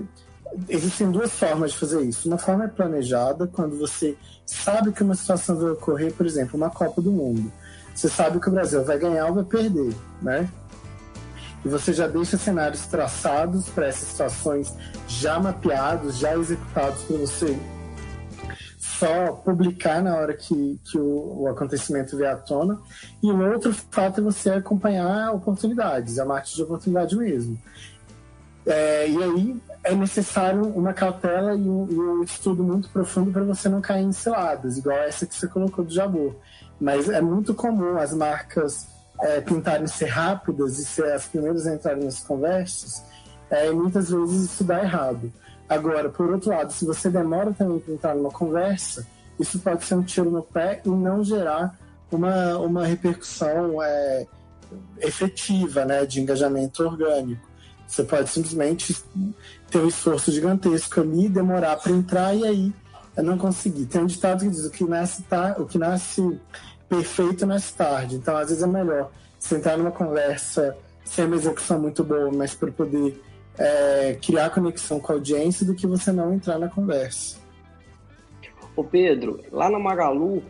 existem 0.69 1.11
duas 1.11 1.33
formas 1.33 1.73
de 1.73 1.79
fazer 1.79 2.03
isso. 2.03 2.29
Uma 2.29 2.39
forma 2.39 2.65
é 2.65 2.69
planejada, 2.69 3.47
quando 3.47 3.77
você 3.79 4.17
sabe 4.45 4.93
que 4.93 5.03
uma 5.03 5.15
situação 5.15 5.57
vai 5.57 5.71
ocorrer, 5.73 6.13
por 6.13 6.25
exemplo, 6.25 6.57
uma 6.57 6.71
Copa 6.71 7.03
do 7.03 7.11
Mundo. 7.11 7.53
Você 7.95 8.09
sabe 8.09 8.39
que 8.39 8.49
o 8.49 8.53
Brasil 8.53 8.85
vai 8.85 8.99
ganhar 8.99 9.27
ou 9.27 9.35
vai 9.35 9.45
perder, 9.45 9.95
né? 10.23 10.49
E 11.67 11.69
você 11.69 11.93
já 11.93 12.07
deixa 12.07 12.39
cenários 12.39 12.87
traçados 12.87 13.69
para 13.69 13.89
essas 13.89 14.11
situações 14.11 14.73
já 15.09 15.41
mapeados, 15.41 16.17
já 16.17 16.39
executados 16.39 17.03
para 17.03 17.17
você 17.17 17.59
só 18.79 19.33
publicar 19.33 20.01
na 20.01 20.15
hora 20.15 20.33
que, 20.33 20.79
que 20.85 20.97
o, 20.97 21.41
o, 21.41 21.49
acontecimento 21.49 22.17
vier 22.17 22.33
à 22.33 22.37
tona. 22.37 22.81
E 23.21 23.33
o 23.33 23.53
outro 23.53 23.75
fato 23.91 24.21
é 24.21 24.23
você 24.23 24.51
acompanhar 24.51 25.33
oportunidades, 25.35 26.21
a 26.21 26.25
marketing 26.25 26.55
de 26.55 26.63
oportunidade 26.63 27.17
mesmo. 27.17 27.61
É, 28.65 29.09
e 29.09 29.21
aí 29.25 29.61
é 29.83 29.93
necessário 29.93 30.63
uma 30.69 30.93
cautela 30.93 31.53
e 31.57 31.69
um, 31.69 31.89
e 31.91 31.99
um 31.99 32.23
estudo 32.23 32.63
muito 32.63 32.89
profundo 32.91 33.33
para 33.33 33.43
você 33.43 33.69
não 33.69 33.81
cair 33.81 34.05
em 34.05 34.13
ciladas, 34.13 34.79
igual 34.79 34.99
essa 34.99 35.27
que 35.27 35.35
você 35.35 35.49
colocou 35.49 35.85
do 35.85 35.93
Jabô. 35.93 36.33
Mas 36.81 37.09
é 37.09 37.21
muito 37.21 37.55
comum 37.55 37.99
as 37.99 38.15
marcas 38.15 38.96
é, 39.21 39.41
tentarem 39.41 39.87
ser 39.87 40.07
rápidas 40.07 40.79
e 40.79 40.85
ser 40.85 41.13
as 41.13 41.27
primeiras 41.27 41.67
a 41.67 41.75
entrarem 41.75 42.05
nas 42.05 42.21
conversas, 42.21 43.03
é, 43.51 43.71
muitas 43.71 44.11
vezes 44.11 44.51
isso 44.51 44.65
dá 44.65 44.83
errado. 44.83 45.33
Agora, 45.69 46.09
por 46.09 46.31
outro 46.31 46.51
lado, 46.51 46.73
se 46.73 46.85
você 46.85 47.11
demora 47.11 47.53
também 47.53 47.79
para 47.79 47.95
entrar 47.95 48.15
numa 48.15 48.31
conversa, 48.31 49.07
isso 49.39 49.59
pode 49.59 49.85
ser 49.85 49.95
um 49.95 50.03
tiro 50.03 50.31
no 50.31 50.43
pé 50.43 50.81
e 50.85 50.89
não 50.89 51.23
gerar 51.25 51.77
uma, 52.11 52.57
uma 52.59 52.87
repercussão 52.87 53.83
é, 53.83 54.27
efetiva 55.01 55.85
né, 55.85 56.07
de 56.07 56.21
engajamento 56.21 56.85
orgânico. 56.85 57.47
Você 57.87 58.03
pode 58.03 58.29
simplesmente 58.29 58.97
ter 59.71 59.79
um 59.79 59.89
esforço 59.89 60.33
gigantesco 60.33 61.01
ali, 61.01 61.29
demorar 61.29 61.77
para 61.77 61.93
entrar 61.93 62.35
e 62.35 62.45
aí 62.45 62.75
não 63.23 63.39
conseguir. 63.39 63.87
Tem 63.87 64.03
um 64.03 64.07
ditado 64.07 64.41
que 64.41 64.51
diz: 64.51 64.65
o 64.65 64.71
que 64.71 64.85
nasce, 64.85 65.23
tá, 65.23 65.55
o 65.59 65.67
que 65.67 65.79
nasce 65.79 66.39
perfeito 66.89 67.47
nasce 67.47 67.75
tarde. 67.75 68.17
Então, 68.17 68.37
às 68.37 68.49
vezes 68.49 68.63
é 68.63 68.67
melhor 68.67 69.11
sentar 69.39 69.77
numa 69.77 69.91
conversa 69.91 70.77
sem 71.05 71.25
uma 71.25 71.37
execução 71.37 71.81
muito 71.81 72.03
boa, 72.03 72.31
mas 72.33 72.55
para 72.55 72.71
poder 72.71 73.23
é, 73.59 74.19
criar 74.21 74.51
conexão 74.51 74.99
com 75.01 75.13
a 75.13 75.15
audiência 75.15 75.65
do 75.65 75.75
que 75.75 75.87
você 75.87 76.11
não 76.13 76.35
entrar 76.35 76.59
na 76.59 76.69
conversa. 76.69 77.39
Ô 78.75 78.85
Pedro, 78.85 79.41
lá 79.51 79.71
na 79.71 79.79
Magalu, 79.79 80.43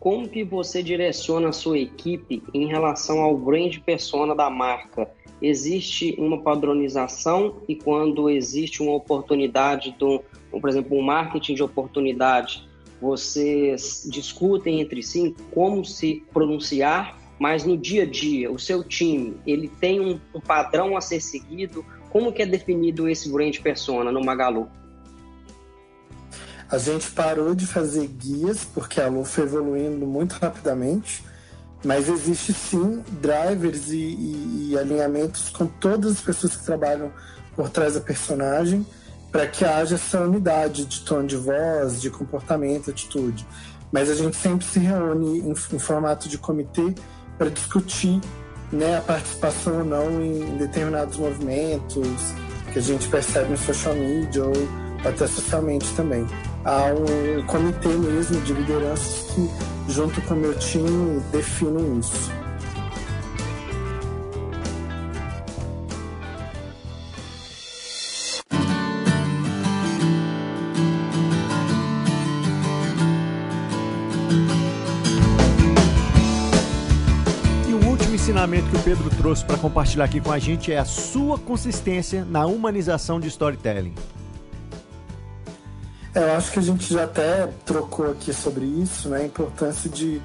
como 0.00 0.28
que 0.28 0.44
você 0.44 0.82
direciona 0.82 1.48
a 1.48 1.52
sua 1.52 1.78
equipe 1.78 2.42
em 2.54 2.66
relação 2.66 3.20
ao 3.20 3.36
brand 3.36 3.78
persona 3.80 4.34
da 4.34 4.48
marca? 4.48 5.10
existe 5.40 6.14
uma 6.18 6.40
padronização 6.40 7.56
e 7.68 7.76
quando 7.76 8.30
existe 8.30 8.82
uma 8.82 8.92
oportunidade, 8.92 9.94
do, 9.98 10.22
por 10.50 10.68
exemplo, 10.68 10.96
um 10.96 11.02
marketing 11.02 11.54
de 11.54 11.62
oportunidade, 11.62 12.68
vocês 13.04 14.08
discutem 14.10 14.80
entre 14.80 15.02
si 15.02 15.36
como 15.52 15.84
se 15.84 16.24
pronunciar, 16.32 17.18
mas 17.38 17.64
no 17.64 17.76
dia 17.76 18.04
a 18.04 18.06
dia, 18.06 18.50
o 18.50 18.58
seu 18.58 18.82
time, 18.82 19.36
ele 19.46 19.68
tem 19.68 20.00
um, 20.00 20.18
um 20.34 20.40
padrão 20.40 20.96
a 20.96 21.00
ser 21.00 21.20
seguido? 21.20 21.84
Como 22.10 22.32
que 22.32 22.42
é 22.42 22.46
definido 22.46 23.08
esse 23.08 23.30
brand 23.30 23.58
persona 23.58 24.10
no 24.10 24.24
Magalu? 24.24 24.68
A 26.70 26.78
gente 26.78 27.10
parou 27.10 27.54
de 27.54 27.66
fazer 27.66 28.06
guias 28.06 28.64
porque 28.64 29.00
a 29.00 29.08
Lu 29.08 29.24
foi 29.24 29.44
evoluindo 29.44 30.06
muito 30.06 30.32
rapidamente 30.32 31.22
mas 31.84 32.08
existe 32.08 32.52
sim 32.52 33.04
drivers 33.20 33.90
e, 33.90 33.96
e, 33.96 34.68
e 34.70 34.78
alinhamentos 34.78 35.50
com 35.50 35.66
todas 35.66 36.12
as 36.12 36.20
pessoas 36.20 36.56
que 36.56 36.64
trabalham 36.64 37.12
por 37.54 37.68
trás 37.68 37.94
da 37.94 38.00
personagem 38.00 38.86
para 39.34 39.48
que 39.48 39.64
haja 39.64 39.96
essa 39.96 40.20
unidade 40.20 40.84
de 40.84 41.00
tom 41.00 41.26
de 41.26 41.34
voz, 41.34 42.00
de 42.00 42.08
comportamento, 42.08 42.92
atitude. 42.92 43.44
Mas 43.90 44.08
a 44.08 44.14
gente 44.14 44.36
sempre 44.36 44.64
se 44.64 44.78
reúne 44.78 45.40
em, 45.40 45.50
em 45.50 45.78
formato 45.80 46.28
de 46.28 46.38
comitê 46.38 46.94
para 47.36 47.50
discutir 47.50 48.20
né, 48.70 48.96
a 48.96 49.00
participação 49.00 49.78
ou 49.78 49.84
não 49.84 50.22
em 50.22 50.56
determinados 50.56 51.16
movimentos 51.16 52.06
que 52.72 52.78
a 52.78 52.82
gente 52.82 53.08
percebe 53.08 53.50
no 53.50 53.58
social 53.58 53.96
media 53.96 54.44
ou 54.44 54.52
até 55.04 55.26
socialmente 55.26 55.92
também. 55.96 56.24
Há 56.64 56.84
um 56.94 57.44
comitê 57.48 57.88
mesmo 57.88 58.40
de 58.42 58.52
lideranças 58.52 59.32
que 59.32 59.50
junto 59.88 60.22
com 60.22 60.34
o 60.34 60.36
meu 60.36 60.56
time, 60.58 61.20
definem 61.32 61.98
isso. 61.98 62.30
Ensinamento 78.44 78.68
que 78.68 78.76
o 78.76 78.82
Pedro 78.82 79.10
trouxe 79.16 79.42
para 79.42 79.56
compartilhar 79.56 80.04
aqui 80.04 80.20
com 80.20 80.30
a 80.30 80.38
gente 80.38 80.70
é 80.70 80.78
a 80.78 80.84
sua 80.84 81.38
consistência 81.38 82.26
na 82.26 82.44
humanização 82.44 83.18
de 83.18 83.28
storytelling. 83.28 83.94
É, 86.14 86.20
eu 86.20 86.32
acho 86.36 86.52
que 86.52 86.58
a 86.58 86.62
gente 86.62 86.92
já 86.92 87.04
até 87.04 87.48
trocou 87.64 88.10
aqui 88.10 88.34
sobre 88.34 88.66
isso, 88.66 89.08
né? 89.08 89.22
A 89.22 89.24
importância 89.24 89.88
de, 89.88 90.20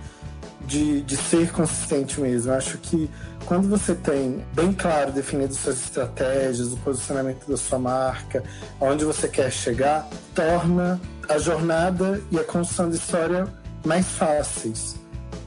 de, 0.65 1.01
de 1.01 1.15
ser 1.15 1.51
consistente 1.51 2.19
mesmo. 2.19 2.51
Eu 2.51 2.57
acho 2.57 2.77
que 2.79 3.09
quando 3.45 3.69
você 3.69 3.95
tem 3.95 4.43
bem 4.53 4.73
claro 4.73 5.13
definido 5.13 5.53
suas 5.53 5.81
estratégias, 5.81 6.73
o 6.73 6.77
posicionamento 6.77 7.47
da 7.47 7.55
sua 7.55 7.79
marca, 7.79 8.43
aonde 8.81 9.05
você 9.05 9.29
quer 9.29 9.49
chegar, 9.49 10.07
torna 10.35 10.99
a 11.29 11.37
jornada 11.37 12.21
e 12.29 12.37
a 12.37 12.43
construção 12.43 12.89
de 12.89 12.97
história 12.97 13.47
mais 13.85 14.07
fáceis. 14.07 14.99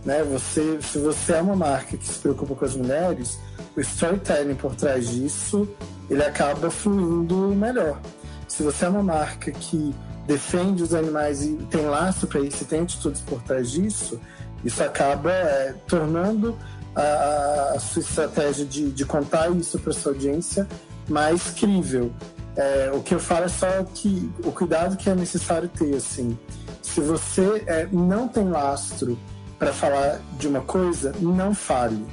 Né? 0.05 0.23
Você, 0.25 0.81
se 0.83 0.99
você 0.99 1.35
é 1.35 1.43
uma 1.43 1.57
marca 1.57 1.97
que 1.97 2.07
se 2.07 2.19
preocupa 2.19 2.55
com 2.55 2.65
as 2.65 2.75
mulheres, 2.75 3.38
o 3.77 3.81
storytelling 3.81 4.55
por 4.55 4.75
trás 4.75 5.09
disso 5.11 5.69
ele 6.11 6.23
acaba 6.23 6.71
fluindo 6.71 7.37
melhor. 7.55 8.01
Se 8.47 8.62
você 8.62 8.85
é 8.85 8.88
uma 8.88 9.03
marca 9.03 9.51
que 9.51 9.95
defende 10.27 10.83
os 10.83 10.95
animais 10.95 11.43
e 11.43 11.55
tem 11.71 11.87
laço 11.87 12.27
para 12.27 12.41
isso 12.41 12.62
e 12.62 12.67
tem 12.67 12.81
atitudes 12.81 13.21
por 13.23 13.43
trás 13.43 13.71
disso, 13.71 14.21
isso 14.65 14.83
acaba 14.83 15.33
é, 15.33 15.75
tornando 15.87 16.57
a, 16.95 17.73
a, 17.75 17.79
sua 17.81 18.01
estratégia 18.01 18.65
de, 18.65 18.91
de 18.91 19.05
contar 19.05 19.51
isso 19.53 19.79
para 19.79 19.93
sua 19.93 20.12
audiência 20.12 20.69
mais 21.09 21.51
crível. 21.51 22.12
É, 22.55 22.91
o 22.93 23.01
que 23.01 23.15
eu 23.15 23.19
falo 23.19 23.47
é 23.47 23.49
só 23.49 23.67
que 23.95 24.31
o 24.45 24.53
cuidado 24.53 24.97
que 24.97 25.09
é 25.09 25.15
necessário 25.15 25.69
ter, 25.69 25.95
assim, 25.95 26.38
se 26.83 27.01
você 27.01 27.65
é, 27.67 27.88
não 27.91 28.29
tem 28.29 28.49
lastro 28.49 29.19
para 29.62 29.72
falar 29.72 30.20
de 30.40 30.48
uma 30.48 30.61
coisa, 30.61 31.14
não 31.20 31.55
fale, 31.55 32.05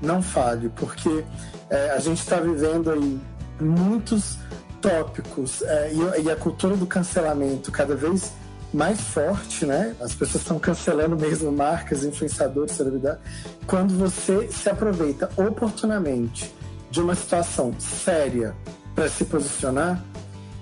não 0.00 0.22
fale, 0.22 0.68
porque 0.68 1.24
é, 1.68 1.90
a 1.90 1.98
gente 1.98 2.20
está 2.20 2.36
vivendo 2.36 2.92
aí 2.92 3.20
muitos 3.60 4.38
tópicos 4.80 5.62
é, 5.62 5.92
e, 5.92 6.22
e, 6.22 6.30
a 6.30 6.36
cultura 6.36 6.76
do 6.76 6.86
cancelamento 6.86 7.72
cada 7.72 7.96
vez 7.96 8.30
mais 8.72 9.00
forte, 9.00 9.66
né? 9.66 9.96
As 10.00 10.14
pessoas 10.14 10.44
estão 10.44 10.60
cancelando 10.60 11.16
mesmo 11.16 11.50
marcas, 11.50 12.04
influenciadores, 12.04 12.76
celebridades. 12.76 13.20
Quando 13.66 13.98
você 13.98 14.48
se 14.52 14.70
aproveita 14.70 15.28
oportunamente 15.36 16.54
de 16.88 17.00
uma 17.00 17.16
situação 17.16 17.74
séria 17.80 18.54
para 18.94 19.08
se 19.08 19.24
posicionar, 19.24 20.00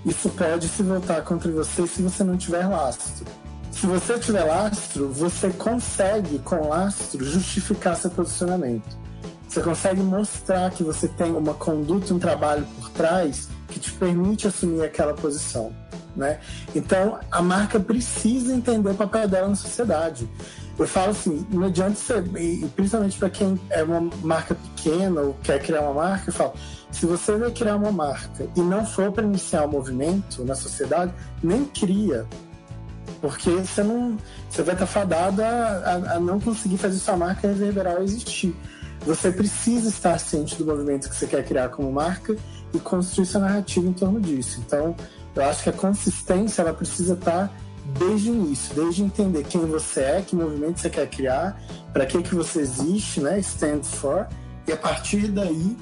isso 0.03 0.27
pode 0.29 0.67
se 0.67 0.81
voltar 0.81 1.21
contra 1.21 1.51
você 1.51 1.85
se 1.85 2.01
você 2.01 2.23
não 2.23 2.35
tiver 2.35 2.65
lastro. 2.67 3.27
Se 3.81 3.87
você 3.87 4.19
tiver 4.19 4.43
lastro, 4.43 5.09
você 5.11 5.49
consegue, 5.49 6.37
com 6.37 6.67
lastro, 6.67 7.25
justificar 7.25 7.95
seu 7.95 8.11
posicionamento. 8.11 8.95
Você 9.47 9.59
consegue 9.59 10.01
mostrar 10.01 10.69
que 10.69 10.83
você 10.83 11.07
tem 11.07 11.31
uma 11.31 11.55
conduta, 11.55 12.13
um 12.13 12.19
trabalho 12.19 12.63
por 12.79 12.91
trás 12.91 13.49
que 13.67 13.79
te 13.79 13.91
permite 13.93 14.45
assumir 14.45 14.83
aquela 14.83 15.15
posição. 15.15 15.73
Né? 16.15 16.39
Então, 16.75 17.17
a 17.31 17.41
marca 17.41 17.79
precisa 17.79 18.53
entender 18.53 18.91
o 18.91 18.93
papel 18.93 19.27
dela 19.27 19.47
na 19.47 19.55
sociedade. 19.55 20.29
Eu 20.77 20.87
falo 20.87 21.09
assim, 21.09 21.43
não 21.49 21.65
adianta 21.65 22.23
e 22.37 22.63
principalmente 22.75 23.17
para 23.17 23.31
quem 23.31 23.59
é 23.71 23.81
uma 23.81 24.11
marca 24.21 24.53
pequena 24.53 25.21
ou 25.21 25.33
quer 25.41 25.59
criar 25.59 25.81
uma 25.81 25.93
marca, 25.95 26.29
eu 26.29 26.33
falo, 26.35 26.53
se 26.91 27.07
você 27.07 27.35
vai 27.35 27.49
criar 27.49 27.77
uma 27.77 27.91
marca 27.91 28.47
e 28.55 28.61
não 28.61 28.85
for 28.85 29.11
para 29.11 29.23
iniciar 29.23 29.63
o 29.63 29.65
um 29.65 29.71
movimento 29.71 30.45
na 30.45 30.53
sociedade, 30.53 31.11
nem 31.41 31.65
cria. 31.65 32.27
Porque 33.21 33.49
você 33.51 33.83
não. 33.83 34.17
Você 34.49 34.63
vai 34.63 34.73
estar 34.73 34.87
fadado 34.87 35.43
a, 35.43 35.45
a, 35.45 35.93
a 36.15 36.19
não 36.19 36.39
conseguir 36.39 36.77
fazer 36.77 36.97
sua 36.97 37.15
marca 37.15 37.47
reverberar 37.47 37.97
ou 37.97 38.03
existir. 38.03 38.55
Você 39.05 39.31
precisa 39.31 39.89
estar 39.89 40.19
ciente 40.19 40.55
do 40.55 40.65
movimento 40.65 41.09
que 41.09 41.15
você 41.15 41.27
quer 41.27 41.43
criar 41.45 41.69
como 41.69 41.91
marca 41.91 42.35
e 42.73 42.79
construir 42.79 43.25
sua 43.25 43.41
narrativa 43.41 43.87
em 43.87 43.93
torno 43.93 44.19
disso. 44.19 44.61
Então, 44.65 44.95
eu 45.35 45.43
acho 45.45 45.63
que 45.63 45.69
a 45.69 45.73
consistência 45.73 46.61
ela 46.61 46.73
precisa 46.73 47.13
estar 47.13 47.51
desde 47.97 48.29
o 48.29 48.35
início, 48.35 48.75
desde 48.75 49.03
entender 49.03 49.43
quem 49.43 49.65
você 49.65 50.01
é, 50.01 50.21
que 50.21 50.35
movimento 50.35 50.79
você 50.79 50.89
quer 50.89 51.09
criar, 51.09 51.59
para 51.91 52.05
que 52.05 52.21
que 52.21 52.35
você 52.35 52.59
existe, 52.59 53.19
né, 53.19 53.39
stand 53.39 53.83
for, 53.83 54.27
e 54.67 54.71
a 54.71 54.77
partir 54.77 55.27
daí 55.29 55.75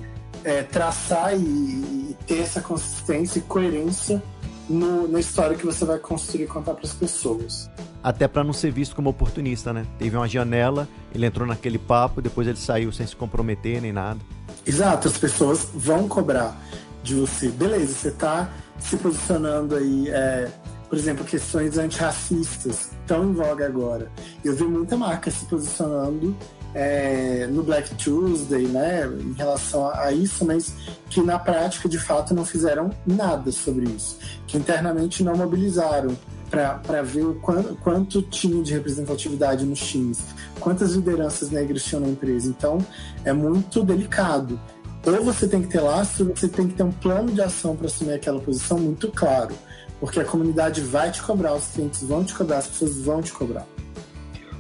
é, 0.43 0.63
traçar 0.63 1.35
e, 1.35 1.41
e, 1.41 2.17
ter 2.25 2.39
essa 2.39 2.61
consistência 2.61 3.39
e 3.39 3.41
coerência 3.41 4.21
no, 4.69 5.07
na 5.07 5.19
história 5.19 5.57
que 5.57 5.65
você 5.65 5.83
vai 5.83 5.97
construir 5.97 6.43
e 6.43 6.47
contar 6.47 6.73
para 6.73 6.85
as 6.85 6.93
pessoas. 6.93 7.69
Até 8.03 8.27
para 8.27 8.43
não 8.43 8.53
ser 8.53 8.71
visto 8.71 8.95
como 8.95 9.09
oportunista, 9.09 9.73
né? 9.73 9.85
Teve 9.97 10.15
uma 10.15 10.27
janela, 10.27 10.87
ele 11.13 11.25
entrou 11.25 11.47
naquele 11.47 11.77
papo, 11.77 12.21
depois 12.21 12.47
ele 12.47 12.57
saiu 12.57 12.91
sem 12.91 13.05
se 13.05 13.15
comprometer 13.15 13.81
nem 13.81 13.91
nada. 13.91 14.19
Exato, 14.65 15.07
as 15.07 15.17
pessoas 15.17 15.67
vão 15.73 16.07
cobrar 16.07 16.55
de 17.03 17.15
você. 17.15 17.49
Beleza, 17.49 17.93
você 17.93 18.07
está 18.09 18.49
se 18.77 18.95
posicionando 18.97 19.75
aí, 19.75 20.09
é, 20.09 20.49
por 20.87 20.97
exemplo, 20.97 21.25
questões 21.25 21.77
antirracistas 21.77 22.91
estão 23.01 23.29
em 23.29 23.33
voga 23.33 23.65
agora. 23.65 24.11
Eu 24.43 24.55
vi 24.55 24.63
muita 24.63 24.95
marca 24.95 25.31
se 25.31 25.45
posicionando 25.45 26.35
é, 26.73 27.47
no 27.47 27.63
Black 27.63 27.95
Tuesday, 27.95 28.67
né, 28.67 29.07
em 29.07 29.33
relação 29.33 29.89
a 29.89 30.11
isso, 30.11 30.45
mas 30.45 30.73
que 31.09 31.21
na 31.21 31.39
prática, 31.39 31.89
de 31.89 31.97
fato, 31.97 32.33
não 32.33 32.45
fizeram 32.45 32.91
nada 33.05 33.51
sobre 33.51 33.85
isso, 33.85 34.17
que 34.45 34.57
internamente 34.57 35.23
não 35.23 35.35
mobilizaram 35.35 36.15
para 36.49 37.01
ver 37.03 37.25
o 37.25 37.35
quanto, 37.35 37.75
quanto 37.75 38.21
tinha 38.23 38.63
de 38.63 38.73
representatividade 38.73 39.65
nos 39.65 39.79
times, 39.79 40.19
quantas 40.59 40.93
lideranças 40.93 41.51
negras 41.51 41.83
tinham 41.83 42.01
na 42.01 42.09
empresa. 42.09 42.49
Então, 42.49 42.79
é 43.23 43.31
muito 43.31 43.83
delicado. 43.83 44.59
Ou 45.05 45.23
você 45.23 45.47
tem 45.47 45.61
que 45.61 45.69
ter 45.69 45.79
lastro, 45.79 46.25
você 46.35 46.47
tem 46.47 46.67
que 46.67 46.73
ter 46.73 46.83
um 46.83 46.91
plano 46.91 47.31
de 47.31 47.41
ação 47.41 47.75
para 47.75 47.85
assumir 47.85 48.13
aquela 48.13 48.39
posição 48.39 48.77
muito 48.79 49.09
claro, 49.11 49.55
porque 49.99 50.19
a 50.19 50.25
comunidade 50.25 50.81
vai 50.81 51.11
te 51.11 51.21
cobrar, 51.21 51.53
os 51.53 51.67
clientes 51.67 52.01
vão 52.03 52.23
te 52.23 52.33
cobrar, 52.33 52.57
as 52.57 52.67
pessoas 52.67 52.97
vão 52.97 53.21
te 53.21 53.31
cobrar. 53.31 53.65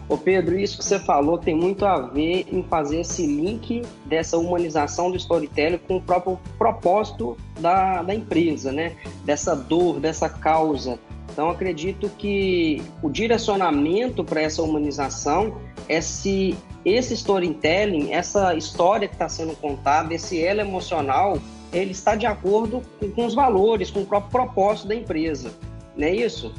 Ô 0.09 0.17
Pedro, 0.17 0.59
isso 0.59 0.79
que 0.79 0.83
você 0.83 0.97
falou 0.97 1.37
tem 1.37 1.55
muito 1.55 1.85
a 1.85 1.99
ver 1.99 2.47
em 2.51 2.63
fazer 2.63 3.01
esse 3.01 3.27
link 3.27 3.83
dessa 4.05 4.39
humanização 4.39 5.11
do 5.11 5.17
storytelling 5.17 5.77
com 5.87 5.97
o 5.97 6.01
próprio 6.01 6.39
propósito 6.57 7.37
da, 7.59 8.01
da 8.01 8.15
empresa, 8.15 8.71
né? 8.71 8.95
Dessa 9.23 9.55
dor, 9.55 9.99
dessa 9.99 10.27
causa. 10.27 10.97
Então, 11.31 11.47
acredito 11.47 12.09
que 12.17 12.81
o 13.03 13.09
direcionamento 13.09 14.23
para 14.23 14.41
essa 14.41 14.63
humanização 14.63 15.57
é 15.87 16.01
se 16.01 16.57
esse 16.83 17.13
storytelling, 17.13 18.11
essa 18.11 18.55
história 18.55 19.07
que 19.07 19.13
está 19.13 19.29
sendo 19.29 19.55
contada, 19.57 20.11
esse 20.11 20.43
elo 20.43 20.61
emocional, 20.61 21.37
ele 21.71 21.91
está 21.91 22.15
de 22.15 22.25
acordo 22.25 22.81
com, 22.99 23.11
com 23.11 23.25
os 23.27 23.35
valores, 23.35 23.91
com 23.91 24.01
o 24.01 24.05
próprio 24.07 24.31
propósito 24.31 24.87
da 24.87 24.95
empresa. 24.95 25.51
Não 25.95 26.07
é 26.07 26.15
isso? 26.15 26.51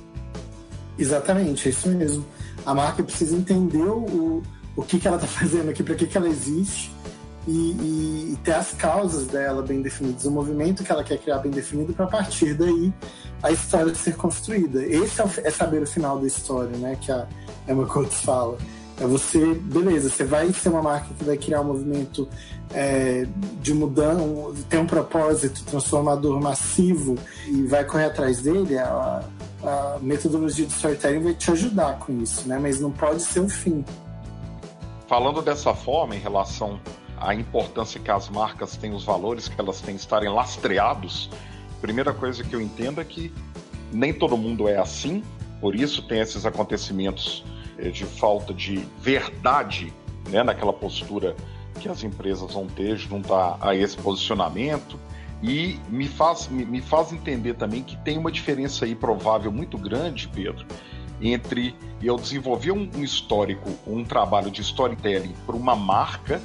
Exatamente, 0.97 1.67
é 1.67 1.71
isso 1.71 1.89
mesmo. 1.89 2.25
A 2.65 2.75
marca 2.75 3.03
precisa 3.03 3.37
entender 3.37 3.83
o, 3.83 4.43
o 4.77 4.83
que, 4.83 4.99
que 4.99 5.07
ela 5.07 5.17
está 5.17 5.29
fazendo 5.41 5.71
aqui, 5.71 5.83
para 5.83 5.95
que, 5.95 6.07
que 6.07 6.17
ela 6.17 6.29
existe 6.29 6.93
e, 7.47 8.33
e, 8.33 8.39
ter 8.45 8.53
as 8.53 8.73
causas 8.73 9.27
dela 9.27 9.63
bem 9.63 9.81
definidas, 9.81 10.25
o 10.25 10.31
movimento 10.31 10.85
que 10.85 10.93
ela 10.93 11.03
quer 11.03 11.19
criar 11.19 11.39
bem 11.39 11.51
definido, 11.51 11.93
para 11.93 12.07
partir 12.07 12.55
daí 12.55 12.93
a 13.43 13.51
história 13.51 13.95
ser 13.95 14.17
construída. 14.17 14.85
Esse 14.85 15.21
é, 15.21 15.25
o, 15.25 15.31
é, 15.45 15.51
saber 15.51 15.83
o 15.83 15.87
final 15.87 16.19
da 16.19 16.27
história, 16.27 16.77
né? 16.77 16.97
Que 17.01 17.11
a 17.11 17.27
Emma 17.69 17.87
Coates 17.87 18.21
fala. 18.21 18.59
É 19.01 19.07
você, 19.07 19.55
beleza, 19.55 20.11
você 20.11 20.25
vai 20.25 20.53
ser 20.53 20.69
uma 20.69 20.83
marca 20.83 21.09
que 21.19 21.25
vai 21.25 21.39
criar 21.39 21.63
um 21.63 21.65
movimento 21.65 22.29
é, 22.75 23.27
de 23.63 23.73
mudança, 23.73 24.23
tem 24.69 24.79
um 24.79 24.87
propósito 24.87 25.65
transformador 25.65 26.39
massivo 26.39 27.17
e 27.47 27.63
vai 27.63 27.83
correr 27.85 28.05
atrás 28.05 28.43
dele. 28.43 28.77
A, 28.79 29.25
a 29.63 29.99
metodologia 30.01 30.67
de 30.67 30.73
storytelling 30.73 31.21
vai 31.21 31.35
te 31.35 31.51
ajudar 31.51 31.99
com 31.99 32.21
isso, 32.23 32.49
né? 32.49 32.59
Mas 32.59 32.81
não 32.81 32.91
pode 32.91 33.23
ser 33.23 33.41
o 33.41 33.49
fim. 33.49 33.85
Falando 35.07 35.43
dessa 35.43 35.75
forma, 35.75 36.15
em 36.15 36.19
relação 36.19 36.81
à 37.19 37.35
importância 37.35 38.01
que 38.01 38.11
as 38.11 38.29
marcas 38.29 38.77
têm, 38.77 38.95
os 38.95 39.05
valores 39.05 39.49
que 39.49 39.61
elas 39.61 39.81
têm 39.81 39.97
estarem 39.97 40.29
lastreados, 40.29 41.31
primeira 41.81 42.13
coisa 42.13 42.45
que 42.45 42.55
eu 42.55 42.61
entendo 42.61 43.01
é 43.01 43.05
que 43.05 43.33
nem 43.93 44.13
todo 44.13 44.37
mundo 44.37 44.69
é 44.69 44.79
assim, 44.79 45.23
por 45.61 45.75
isso 45.75 46.03
tem 46.03 46.21
esses 46.21 46.47
acontecimentos 46.47 47.45
eh, 47.79 47.91
de 47.91 48.05
falta 48.05 48.55
de 48.55 48.87
verdade 49.01 49.93
né, 50.31 50.43
naquela 50.43 50.73
postura 50.73 51.35
que 51.81 51.89
as 51.89 52.03
empresas 52.03 52.53
vão 52.53 52.67
ter 52.67 52.97
junto 52.97 53.35
a, 53.35 53.59
a 53.61 53.75
esse 53.75 53.97
posicionamento. 53.97 54.99
E 55.43 55.79
me 55.89 56.07
faz, 56.07 56.49
me, 56.49 56.65
me, 56.65 56.81
faz 56.81 57.13
entender 57.13 57.55
também 57.55 57.83
que 57.83 57.97
tem 57.99 58.19
uma 58.19 58.31
diferença 58.31 58.85
aí 58.85 58.95
provável 58.95 59.51
muito 59.51 59.79
grande, 59.79 60.29
Pedro, 60.29 60.67
entre 61.21 61.75
eu 62.03 62.17
desenvolver 62.17 62.73
um, 62.73 62.89
um 62.95 63.03
histórico, 63.03 63.71
um 63.87 64.05
trabalho 64.05 64.51
de 64.51 64.61
storytelling 64.61 65.35
para 65.47 65.57
uma 65.57 65.75
marca, 65.75 66.41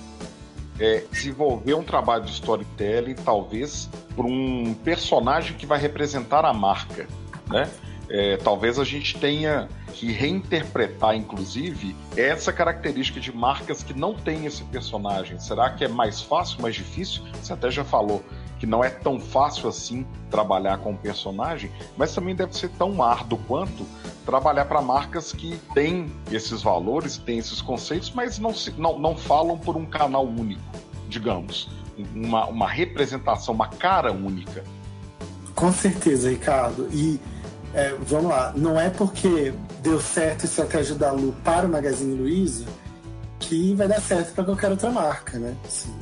é, 0.79 1.03
desenvolver 1.11 1.73
um 1.73 1.83
trabalho 1.83 2.23
de 2.25 2.31
storytelling, 2.31 3.15
talvez, 3.15 3.89
para 4.15 4.25
um 4.25 4.73
personagem 4.73 5.55
que 5.57 5.65
vai 5.65 5.79
representar 5.79 6.45
a 6.45 6.53
marca, 6.53 7.07
né? 7.49 7.69
É, 8.07 8.37
talvez 8.37 8.77
a 8.77 8.83
gente 8.83 9.17
tenha 9.17 9.67
que 9.93 10.11
reinterpretar, 10.11 11.15
inclusive, 11.15 11.95
essa 12.15 12.53
característica 12.53 13.19
de 13.19 13.35
marcas 13.35 13.81
que 13.81 13.93
não 13.93 14.13
têm 14.13 14.45
esse 14.45 14.63
personagem. 14.65 15.39
Será 15.39 15.71
que 15.71 15.83
é 15.83 15.87
mais 15.87 16.21
fácil, 16.21 16.61
mais 16.61 16.75
difícil? 16.75 17.23
Você 17.41 17.53
até 17.53 17.71
já 17.71 17.83
falou 17.83 18.23
que 18.59 18.65
não 18.65 18.83
é 18.83 18.89
tão 18.89 19.19
fácil 19.19 19.69
assim 19.69 20.05
trabalhar 20.29 20.77
com 20.77 20.93
o 20.93 20.97
personagem, 20.97 21.71
mas 21.97 22.13
também 22.13 22.35
deve 22.35 22.55
ser 22.55 22.69
tão 22.69 23.01
árduo 23.01 23.39
quanto 23.47 23.85
trabalhar 24.25 24.65
para 24.65 24.81
marcas 24.81 25.31
que 25.31 25.59
têm 25.73 26.11
esses 26.31 26.61
valores, 26.61 27.17
têm 27.17 27.37
esses 27.37 27.61
conceitos, 27.61 28.11
mas 28.11 28.39
não, 28.39 28.53
se, 28.53 28.71
não, 28.71 28.97
não 28.97 29.15
falam 29.15 29.57
por 29.57 29.75
um 29.75 29.85
canal 29.85 30.25
único, 30.25 30.61
digamos. 31.07 31.69
Uma, 32.13 32.45
uma 32.47 32.67
representação, 32.67 33.53
uma 33.53 33.69
cara 33.69 34.11
única. 34.11 34.63
Com 35.53 35.71
certeza, 35.71 36.29
Ricardo. 36.29 36.89
E 36.91 37.19
é, 37.73 37.95
vamos 38.01 38.29
lá, 38.29 38.53
não 38.55 38.79
é 38.79 38.89
porque 38.89 39.53
deu 39.81 40.01
certo 40.01 40.43
a 40.43 40.45
estratégia 40.45 40.95
da 40.95 41.11
Lu 41.11 41.33
para 41.43 41.67
o 41.67 41.69
Magazine 41.69 42.15
Luiza 42.15 42.65
que 43.39 43.73
vai 43.75 43.87
dar 43.87 44.01
certo 44.01 44.33
para 44.33 44.43
qualquer 44.43 44.71
outra 44.71 44.89
marca, 44.89 45.37
né? 45.37 45.55
Assim, 45.65 45.93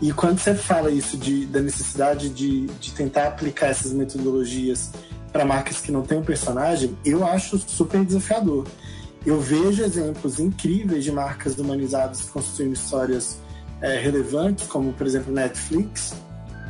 e 0.00 0.12
quando 0.12 0.38
você 0.38 0.54
fala 0.54 0.90
isso 0.90 1.16
de, 1.16 1.46
da 1.46 1.60
necessidade 1.60 2.28
de, 2.28 2.66
de 2.66 2.92
tentar 2.92 3.26
aplicar 3.28 3.66
essas 3.66 3.92
metodologias 3.92 4.92
para 5.32 5.44
marcas 5.44 5.80
que 5.80 5.90
não 5.90 6.02
têm 6.02 6.18
um 6.18 6.24
personagem, 6.24 6.96
eu 7.04 7.26
acho 7.26 7.58
super 7.58 8.04
desafiador. 8.04 8.66
Eu 9.26 9.40
vejo 9.40 9.82
exemplos 9.82 10.38
incríveis 10.38 11.02
de 11.04 11.10
marcas 11.10 11.58
humanizadas 11.58 12.22
construindo 12.22 12.74
histórias 12.74 13.38
é, 13.80 13.98
relevantes, 13.98 14.66
como 14.68 14.92
por 14.92 15.06
exemplo 15.06 15.32
Netflix. 15.32 16.14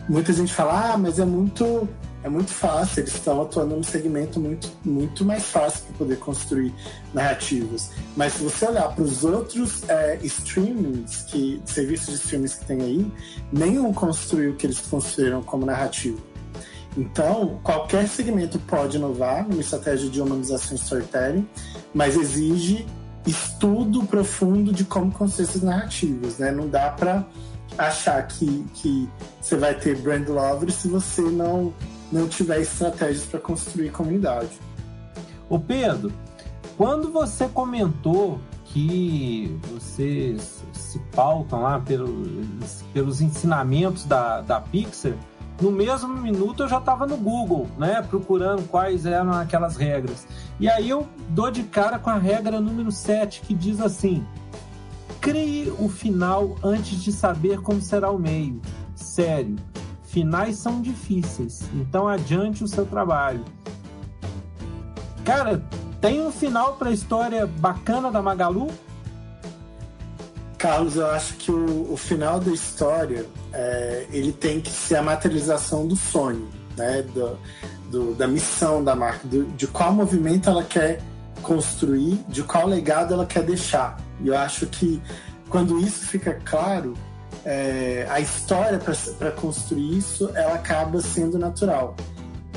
Muita 0.08 0.32
gente 0.32 0.52
fala, 0.52 0.94
ah, 0.94 0.98
mas 0.98 1.18
é 1.18 1.24
muito 1.24 1.86
é 2.22 2.28
muito 2.28 2.50
fácil, 2.50 3.00
eles 3.00 3.14
estão 3.14 3.40
atuando 3.42 3.76
num 3.76 3.82
segmento 3.82 4.40
muito, 4.40 4.70
muito 4.84 5.24
mais 5.24 5.44
fácil 5.44 5.84
para 5.84 5.98
poder 5.98 6.16
construir 6.18 6.74
narrativas. 7.14 7.90
Mas 8.16 8.34
se 8.34 8.42
você 8.42 8.66
olhar 8.66 8.88
para 8.94 9.04
os 9.04 9.24
outros 9.24 9.88
é, 9.88 10.18
streamings, 10.22 11.22
que, 11.28 11.62
serviços 11.64 12.14
de 12.14 12.14
streamings 12.24 12.54
que 12.54 12.64
tem 12.66 12.82
aí, 12.82 13.12
nenhum 13.52 13.92
construiu 13.92 14.52
o 14.52 14.56
que 14.56 14.66
eles 14.66 14.80
construíram 14.80 15.42
como 15.42 15.64
narrativa. 15.64 16.18
Então, 16.96 17.60
qualquer 17.62 18.08
segmento 18.08 18.58
pode 18.60 18.96
inovar 18.96 19.46
numa 19.48 19.60
estratégia 19.60 20.10
de 20.10 20.20
humanização 20.20 20.76
e 20.76 20.80
storytelling, 20.80 21.48
mas 21.94 22.16
exige 22.16 22.84
estudo 23.24 24.04
profundo 24.04 24.72
de 24.72 24.84
como 24.84 25.12
construir 25.12 25.46
essas 25.48 25.62
narrativas, 25.62 26.38
né? 26.38 26.50
Não 26.50 26.68
dá 26.68 26.90
para 26.90 27.24
achar 27.76 28.26
que, 28.26 28.66
que 28.74 29.08
você 29.40 29.56
vai 29.56 29.74
ter 29.74 29.96
brand 29.98 30.26
lovers 30.28 30.74
se 30.74 30.88
você 30.88 31.22
não 31.22 31.72
não 32.10 32.28
tiver 32.28 32.60
estratégias 32.60 33.26
para 33.26 33.40
construir 33.40 33.90
comunidade. 33.90 34.50
O 35.48 35.58
Pedro, 35.58 36.12
quando 36.76 37.10
você 37.10 37.48
comentou 37.48 38.40
que 38.66 39.58
vocês 39.72 40.62
se 40.72 40.98
pautam 41.14 41.62
lá 41.62 41.80
pelos, 41.80 42.84
pelos 42.92 43.20
ensinamentos 43.20 44.04
da, 44.04 44.40
da 44.40 44.60
Pixar, 44.60 45.14
no 45.60 45.72
mesmo 45.72 46.08
minuto 46.08 46.62
eu 46.62 46.68
já 46.68 46.78
estava 46.78 47.06
no 47.06 47.16
Google, 47.16 47.66
né, 47.76 48.00
procurando 48.02 48.68
quais 48.68 49.06
eram 49.06 49.32
aquelas 49.32 49.76
regras. 49.76 50.26
E 50.60 50.68
aí 50.68 50.88
eu 50.88 51.06
dou 51.30 51.50
de 51.50 51.64
cara 51.64 51.98
com 51.98 52.10
a 52.10 52.18
regra 52.18 52.60
número 52.60 52.92
7, 52.92 53.40
que 53.40 53.54
diz 53.54 53.80
assim: 53.80 54.24
crie 55.20 55.72
o 55.78 55.88
final 55.88 56.56
antes 56.62 57.02
de 57.02 57.10
saber 57.10 57.60
como 57.60 57.80
será 57.80 58.10
o 58.10 58.18
meio. 58.18 58.60
Sério, 58.94 59.56
finais 60.08 60.56
são 60.56 60.80
difíceis, 60.80 61.62
então 61.74 62.08
adiante 62.08 62.64
o 62.64 62.68
seu 62.68 62.84
trabalho. 62.84 63.44
Cara, 65.24 65.62
tem 66.00 66.20
um 66.20 66.32
final 66.32 66.74
para 66.74 66.88
a 66.88 66.92
história 66.92 67.46
bacana 67.46 68.10
da 68.10 68.22
Magalu? 68.22 68.68
Carlos, 70.56 70.96
eu 70.96 71.06
acho 71.10 71.34
que 71.34 71.52
o, 71.52 71.92
o 71.92 71.96
final 71.96 72.40
da 72.40 72.50
história 72.50 73.26
é, 73.52 74.06
ele 74.10 74.32
tem 74.32 74.60
que 74.60 74.70
ser 74.70 74.96
a 74.96 75.02
materialização 75.02 75.86
do 75.86 75.94
sonho, 75.94 76.48
né? 76.76 77.02
Do, 77.02 77.38
do, 77.90 78.14
da 78.14 78.26
missão 78.26 78.82
da 78.82 78.96
marca, 78.96 79.26
do, 79.28 79.44
de 79.44 79.66
qual 79.66 79.92
movimento 79.92 80.48
ela 80.48 80.64
quer 80.64 81.00
construir, 81.42 82.18
de 82.28 82.42
qual 82.42 82.66
legado 82.66 83.14
ela 83.14 83.24
quer 83.24 83.42
deixar. 83.42 84.00
E 84.20 84.28
eu 84.28 84.36
acho 84.36 84.66
que 84.66 85.00
quando 85.48 85.78
isso 85.78 86.06
fica 86.06 86.40
claro, 86.44 86.94
é, 87.48 88.06
a 88.10 88.20
história 88.20 88.78
para 89.18 89.30
construir 89.30 89.96
isso 89.96 90.30
ela 90.34 90.54
acaba 90.54 91.00
sendo 91.00 91.38
natural. 91.38 91.96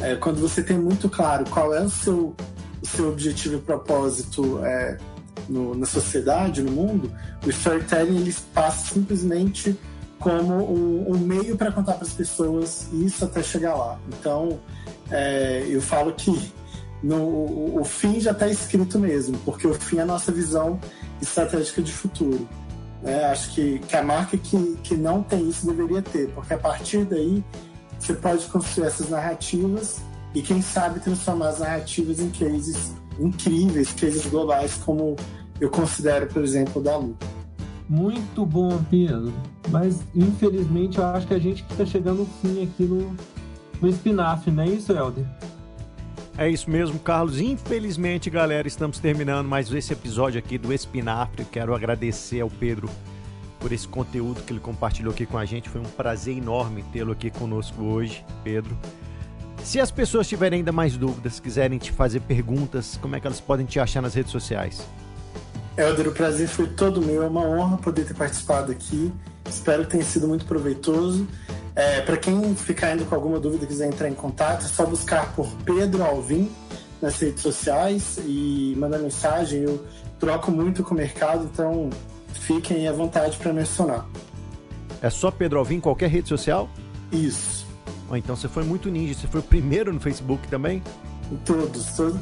É, 0.02 0.16
quando 0.16 0.42
você 0.42 0.62
tem 0.62 0.78
muito 0.78 1.08
claro 1.08 1.46
qual 1.50 1.74
é 1.74 1.80
o 1.80 1.90
seu, 1.90 2.36
o 2.84 2.86
seu 2.86 3.08
objetivo 3.08 3.56
e 3.56 3.62
propósito 3.62 4.60
é, 4.66 4.98
no, 5.48 5.74
na 5.76 5.86
sociedade, 5.86 6.62
no 6.62 6.74
mundo, 6.74 7.10
o 7.46 7.50
storytelling 7.50 8.18
ele 8.18 8.36
passa 8.54 8.94
simplesmente 8.94 9.80
como 10.20 10.56
um, 10.56 11.14
um 11.14 11.18
meio 11.18 11.56
para 11.56 11.72
contar 11.72 11.94
para 11.94 12.06
as 12.06 12.14
pessoas 12.14 12.90
isso 12.92 13.24
até 13.24 13.42
chegar 13.42 13.76
lá. 13.76 13.98
Então, 14.10 14.60
é, 15.10 15.66
eu 15.70 15.82
falo 15.82 16.12
que 16.12 16.52
no, 17.02 17.16
o, 17.16 17.80
o 17.80 17.84
fim 17.86 18.20
já 18.20 18.32
está 18.32 18.48
escrito 18.50 19.00
mesmo, 19.00 19.38
porque 19.46 19.66
o 19.66 19.74
fim 19.74 20.00
é 20.00 20.02
a 20.02 20.06
nossa 20.06 20.34
visão 20.34 20.78
estratégica 21.22 21.82
de 21.82 21.94
futuro. 21.94 22.46
Né? 23.02 23.26
Acho 23.26 23.54
que, 23.54 23.80
que 23.80 23.96
a 23.96 24.04
marca 24.04 24.38
que, 24.38 24.78
que 24.84 24.96
não 24.96 25.24
tem 25.24 25.50
isso 25.50 25.66
deveria 25.66 26.02
ter, 26.02 26.30
porque 26.30 26.54
a 26.54 26.58
partir 26.58 27.06
daí 27.06 27.44
você 28.00 28.14
pode 28.14 28.46
construir 28.48 28.88
essas 28.88 29.10
narrativas 29.10 30.02
e, 30.34 30.42
quem 30.42 30.62
sabe, 30.62 31.00
transformar 31.00 31.50
as 31.50 31.60
narrativas 31.60 32.20
em 32.20 32.30
cases 32.30 32.94
incríveis, 33.20 33.92
cases 33.94 34.26
globais, 34.26 34.76
como 34.76 35.16
eu 35.60 35.70
considero, 35.70 36.28
por 36.28 36.44
exemplo, 36.44 36.82
da 36.82 36.98
Lu. 36.98 37.16
Muito 37.88 38.46
bom, 38.46 38.82
Pedro. 38.90 39.34
Mas, 39.70 40.00
infelizmente, 40.16 40.98
eu 40.98 41.06
acho 41.06 41.28
que 41.28 41.34
a 41.34 41.40
gente 41.40 41.64
está 41.70 41.86
chegando 41.86 42.22
ao 42.22 42.26
fim 42.26 42.64
aqui 42.64 42.84
no, 42.84 43.16
no 43.82 43.88
espinafre, 43.90 44.52
não 44.52 44.64
é 44.64 44.70
isso, 44.70 44.92
Helder? 44.92 45.26
É 46.38 46.50
isso 46.50 46.70
mesmo, 46.70 46.98
Carlos. 47.00 47.40
Infelizmente, 47.40 48.30
galera, 48.30 48.68
estamos 48.68 49.00
terminando 49.00 49.48
mais 49.48 49.72
esse 49.72 49.94
episódio 49.94 50.40
aqui 50.40 50.58
do 50.58 50.74
Espinafre. 50.74 51.46
Quero 51.46 51.76
agradecer 51.76 52.42
ao 52.42 52.50
Pedro 52.50 52.90
por 53.60 53.72
esse 53.72 53.88
conteúdo 53.88 54.42
que 54.42 54.52
ele 54.52 54.60
compartilhou 54.60 55.14
aqui 55.14 55.26
com 55.26 55.38
a 55.38 55.46
gente. 55.46 55.70
Foi 55.70 55.82
um 55.82 55.86
prazer 55.86 56.38
enorme 56.38 56.84
tê-lo 56.92 57.12
aqui 57.12 57.30
conosco 57.30 57.84
hoje, 57.84 58.26
Pedro. 58.44 58.78
Se 59.64 59.80
as 59.80 59.92
pessoas 59.92 60.28
tiverem 60.28 60.60
ainda 60.60 60.72
mais 60.72 60.98
dúvidas, 60.98 61.40
quiserem 61.40 61.78
te 61.78 61.92
fazer 61.92 62.22
perguntas, 62.22 62.98
como 63.00 63.16
é 63.16 63.20
que 63.20 63.28
elas 63.28 63.40
podem 63.40 63.66
te 63.66 63.80
achar 63.80 64.02
nas 64.02 64.16
redes 64.16 64.32
sociais? 64.32 64.84
Helder, 65.78 66.08
o 66.08 66.12
prazer 66.12 66.48
foi 66.48 66.68
todo 66.68 67.02
meu. 67.02 67.22
É 67.22 67.28
uma 67.28 67.42
honra 67.42 67.78
poder 67.78 68.06
ter 68.06 68.16
participado 68.16 68.72
aqui. 68.72 69.12
Espero 69.48 69.84
que 69.84 69.92
tenha 69.92 70.04
sido 70.04 70.28
muito 70.28 70.46
proveitoso. 70.46 71.28
É, 71.76 72.02
para 72.02 72.18
quem 72.18 72.54
ficar 72.56 72.88
ainda 72.88 73.06
com 73.06 73.16
alguma 73.16 73.40
dúvida 73.40 73.64
e 73.64 73.68
quiser 73.68 73.88
entrar 73.88 74.10
em 74.10 74.14
contato, 74.14 74.66
é 74.66 74.68
só 74.68 74.86
buscar 74.86 75.34
por 75.34 75.48
Pedro 75.66 76.04
Alvim 76.04 76.52
nas 77.02 77.20
redes 77.20 77.42
sociais 77.42 78.20
e 78.26 78.76
mandar 78.78 79.00
mensagem. 79.00 79.64
Eu 79.64 79.86
troco 80.20 80.52
muito 80.52 80.84
com 80.84 80.94
o 80.94 80.98
mercado, 80.98 81.50
então 81.52 81.90
fiquem 82.34 82.88
à 82.88 82.92
vontade 82.92 83.38
para 83.38 83.54
mencionar. 83.54 84.06
É 85.02 85.10
só 85.10 85.32
Pedro 85.32 85.60
Alvim 85.60 85.76
em 85.76 85.80
qualquer 85.80 86.10
rede 86.10 86.28
social? 86.28 86.70
Isso. 87.12 87.66
Oh, 88.10 88.16
então 88.16 88.36
você 88.36 88.48
foi 88.48 88.64
muito 88.64 88.90
ninja. 88.90 89.14
Você 89.14 89.28
foi 89.28 89.40
o 89.40 89.44
primeiro 89.44 89.94
no 89.94 90.00
Facebook 90.00 90.48
também? 90.50 90.84
Em 91.32 91.38
todos, 91.38 91.86
todos. 91.96 92.20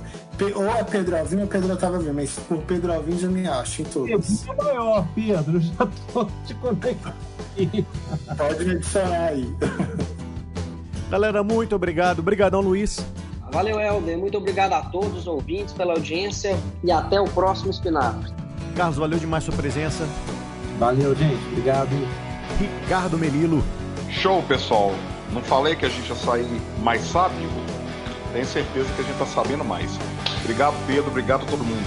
Ou 0.56 0.70
é 0.70 0.84
Pedro 0.84 1.18
Alvim 1.18 1.42
ou 1.42 1.48
Pedro 1.48 1.74
Otávio 1.74 2.14
mas 2.14 2.32
por 2.48 2.60
Pedro 2.60 2.94
Alvim 2.94 3.18
já 3.18 3.28
me 3.28 3.48
acho 3.48 3.82
em 3.82 3.86
todos. 3.86 4.48
É 4.48 4.54
maior, 4.54 5.08
Pedro, 5.16 5.60
já 5.60 5.88
tô 6.14 6.26
te 6.46 6.54
conectando. 6.54 7.16
Pode 8.38 8.66
me 8.66 8.72
adicionar 8.72 9.28
aí. 9.28 9.56
Galera, 11.10 11.44
muito 11.44 11.76
obrigado. 11.76 12.20
Obrigadão, 12.20 12.62
Luiz. 12.62 13.04
Valeu, 13.52 13.80
Helder. 13.80 14.18
Muito 14.18 14.38
obrigado 14.38 14.74
a 14.74 14.82
todos 14.82 15.18
os 15.18 15.28
ouvintes 15.28 15.74
pela 15.74 15.94
audiência 15.94 16.56
e 16.84 16.92
até 16.92 17.20
o 17.20 17.26
próximo 17.26 17.72
Espinafre. 17.72 18.32
Carlos, 18.76 18.98
valeu 18.98 19.18
demais 19.18 19.44
sua 19.44 19.56
presença. 19.56 20.08
Valeu, 20.78 21.16
gente. 21.16 21.44
Obrigado. 21.48 21.90
Ricardo 22.60 23.18
Melilo. 23.18 23.64
Show, 24.10 24.44
pessoal. 24.44 24.94
Não 25.34 25.42
falei 25.42 25.76
que 25.76 25.86
a 25.86 25.90
gente 25.90 26.08
ia 26.08 26.16
sair 26.16 26.48
mais 26.84 27.02
sábio? 27.02 27.50
Tenho 28.32 28.46
certeza 28.46 28.88
que 28.94 29.02
a 29.02 29.04
gente 29.04 29.14
está 29.14 29.26
sabendo 29.26 29.66
mais. 29.66 29.92
Obrigado, 30.44 30.76
Pedro. 30.86 31.10
Obrigado 31.10 31.44
a 31.44 31.46
todo 31.46 31.64
mundo. 31.64 31.86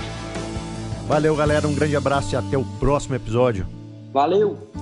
Valeu, 1.07 1.35
galera. 1.37 1.67
Um 1.69 1.75
grande 1.75 1.97
abraço 1.97 2.35
e 2.35 2.37
até 2.37 2.59
o 2.59 2.65
próximo 2.79 3.15
episódio. 3.15 3.67
Valeu! 4.13 4.82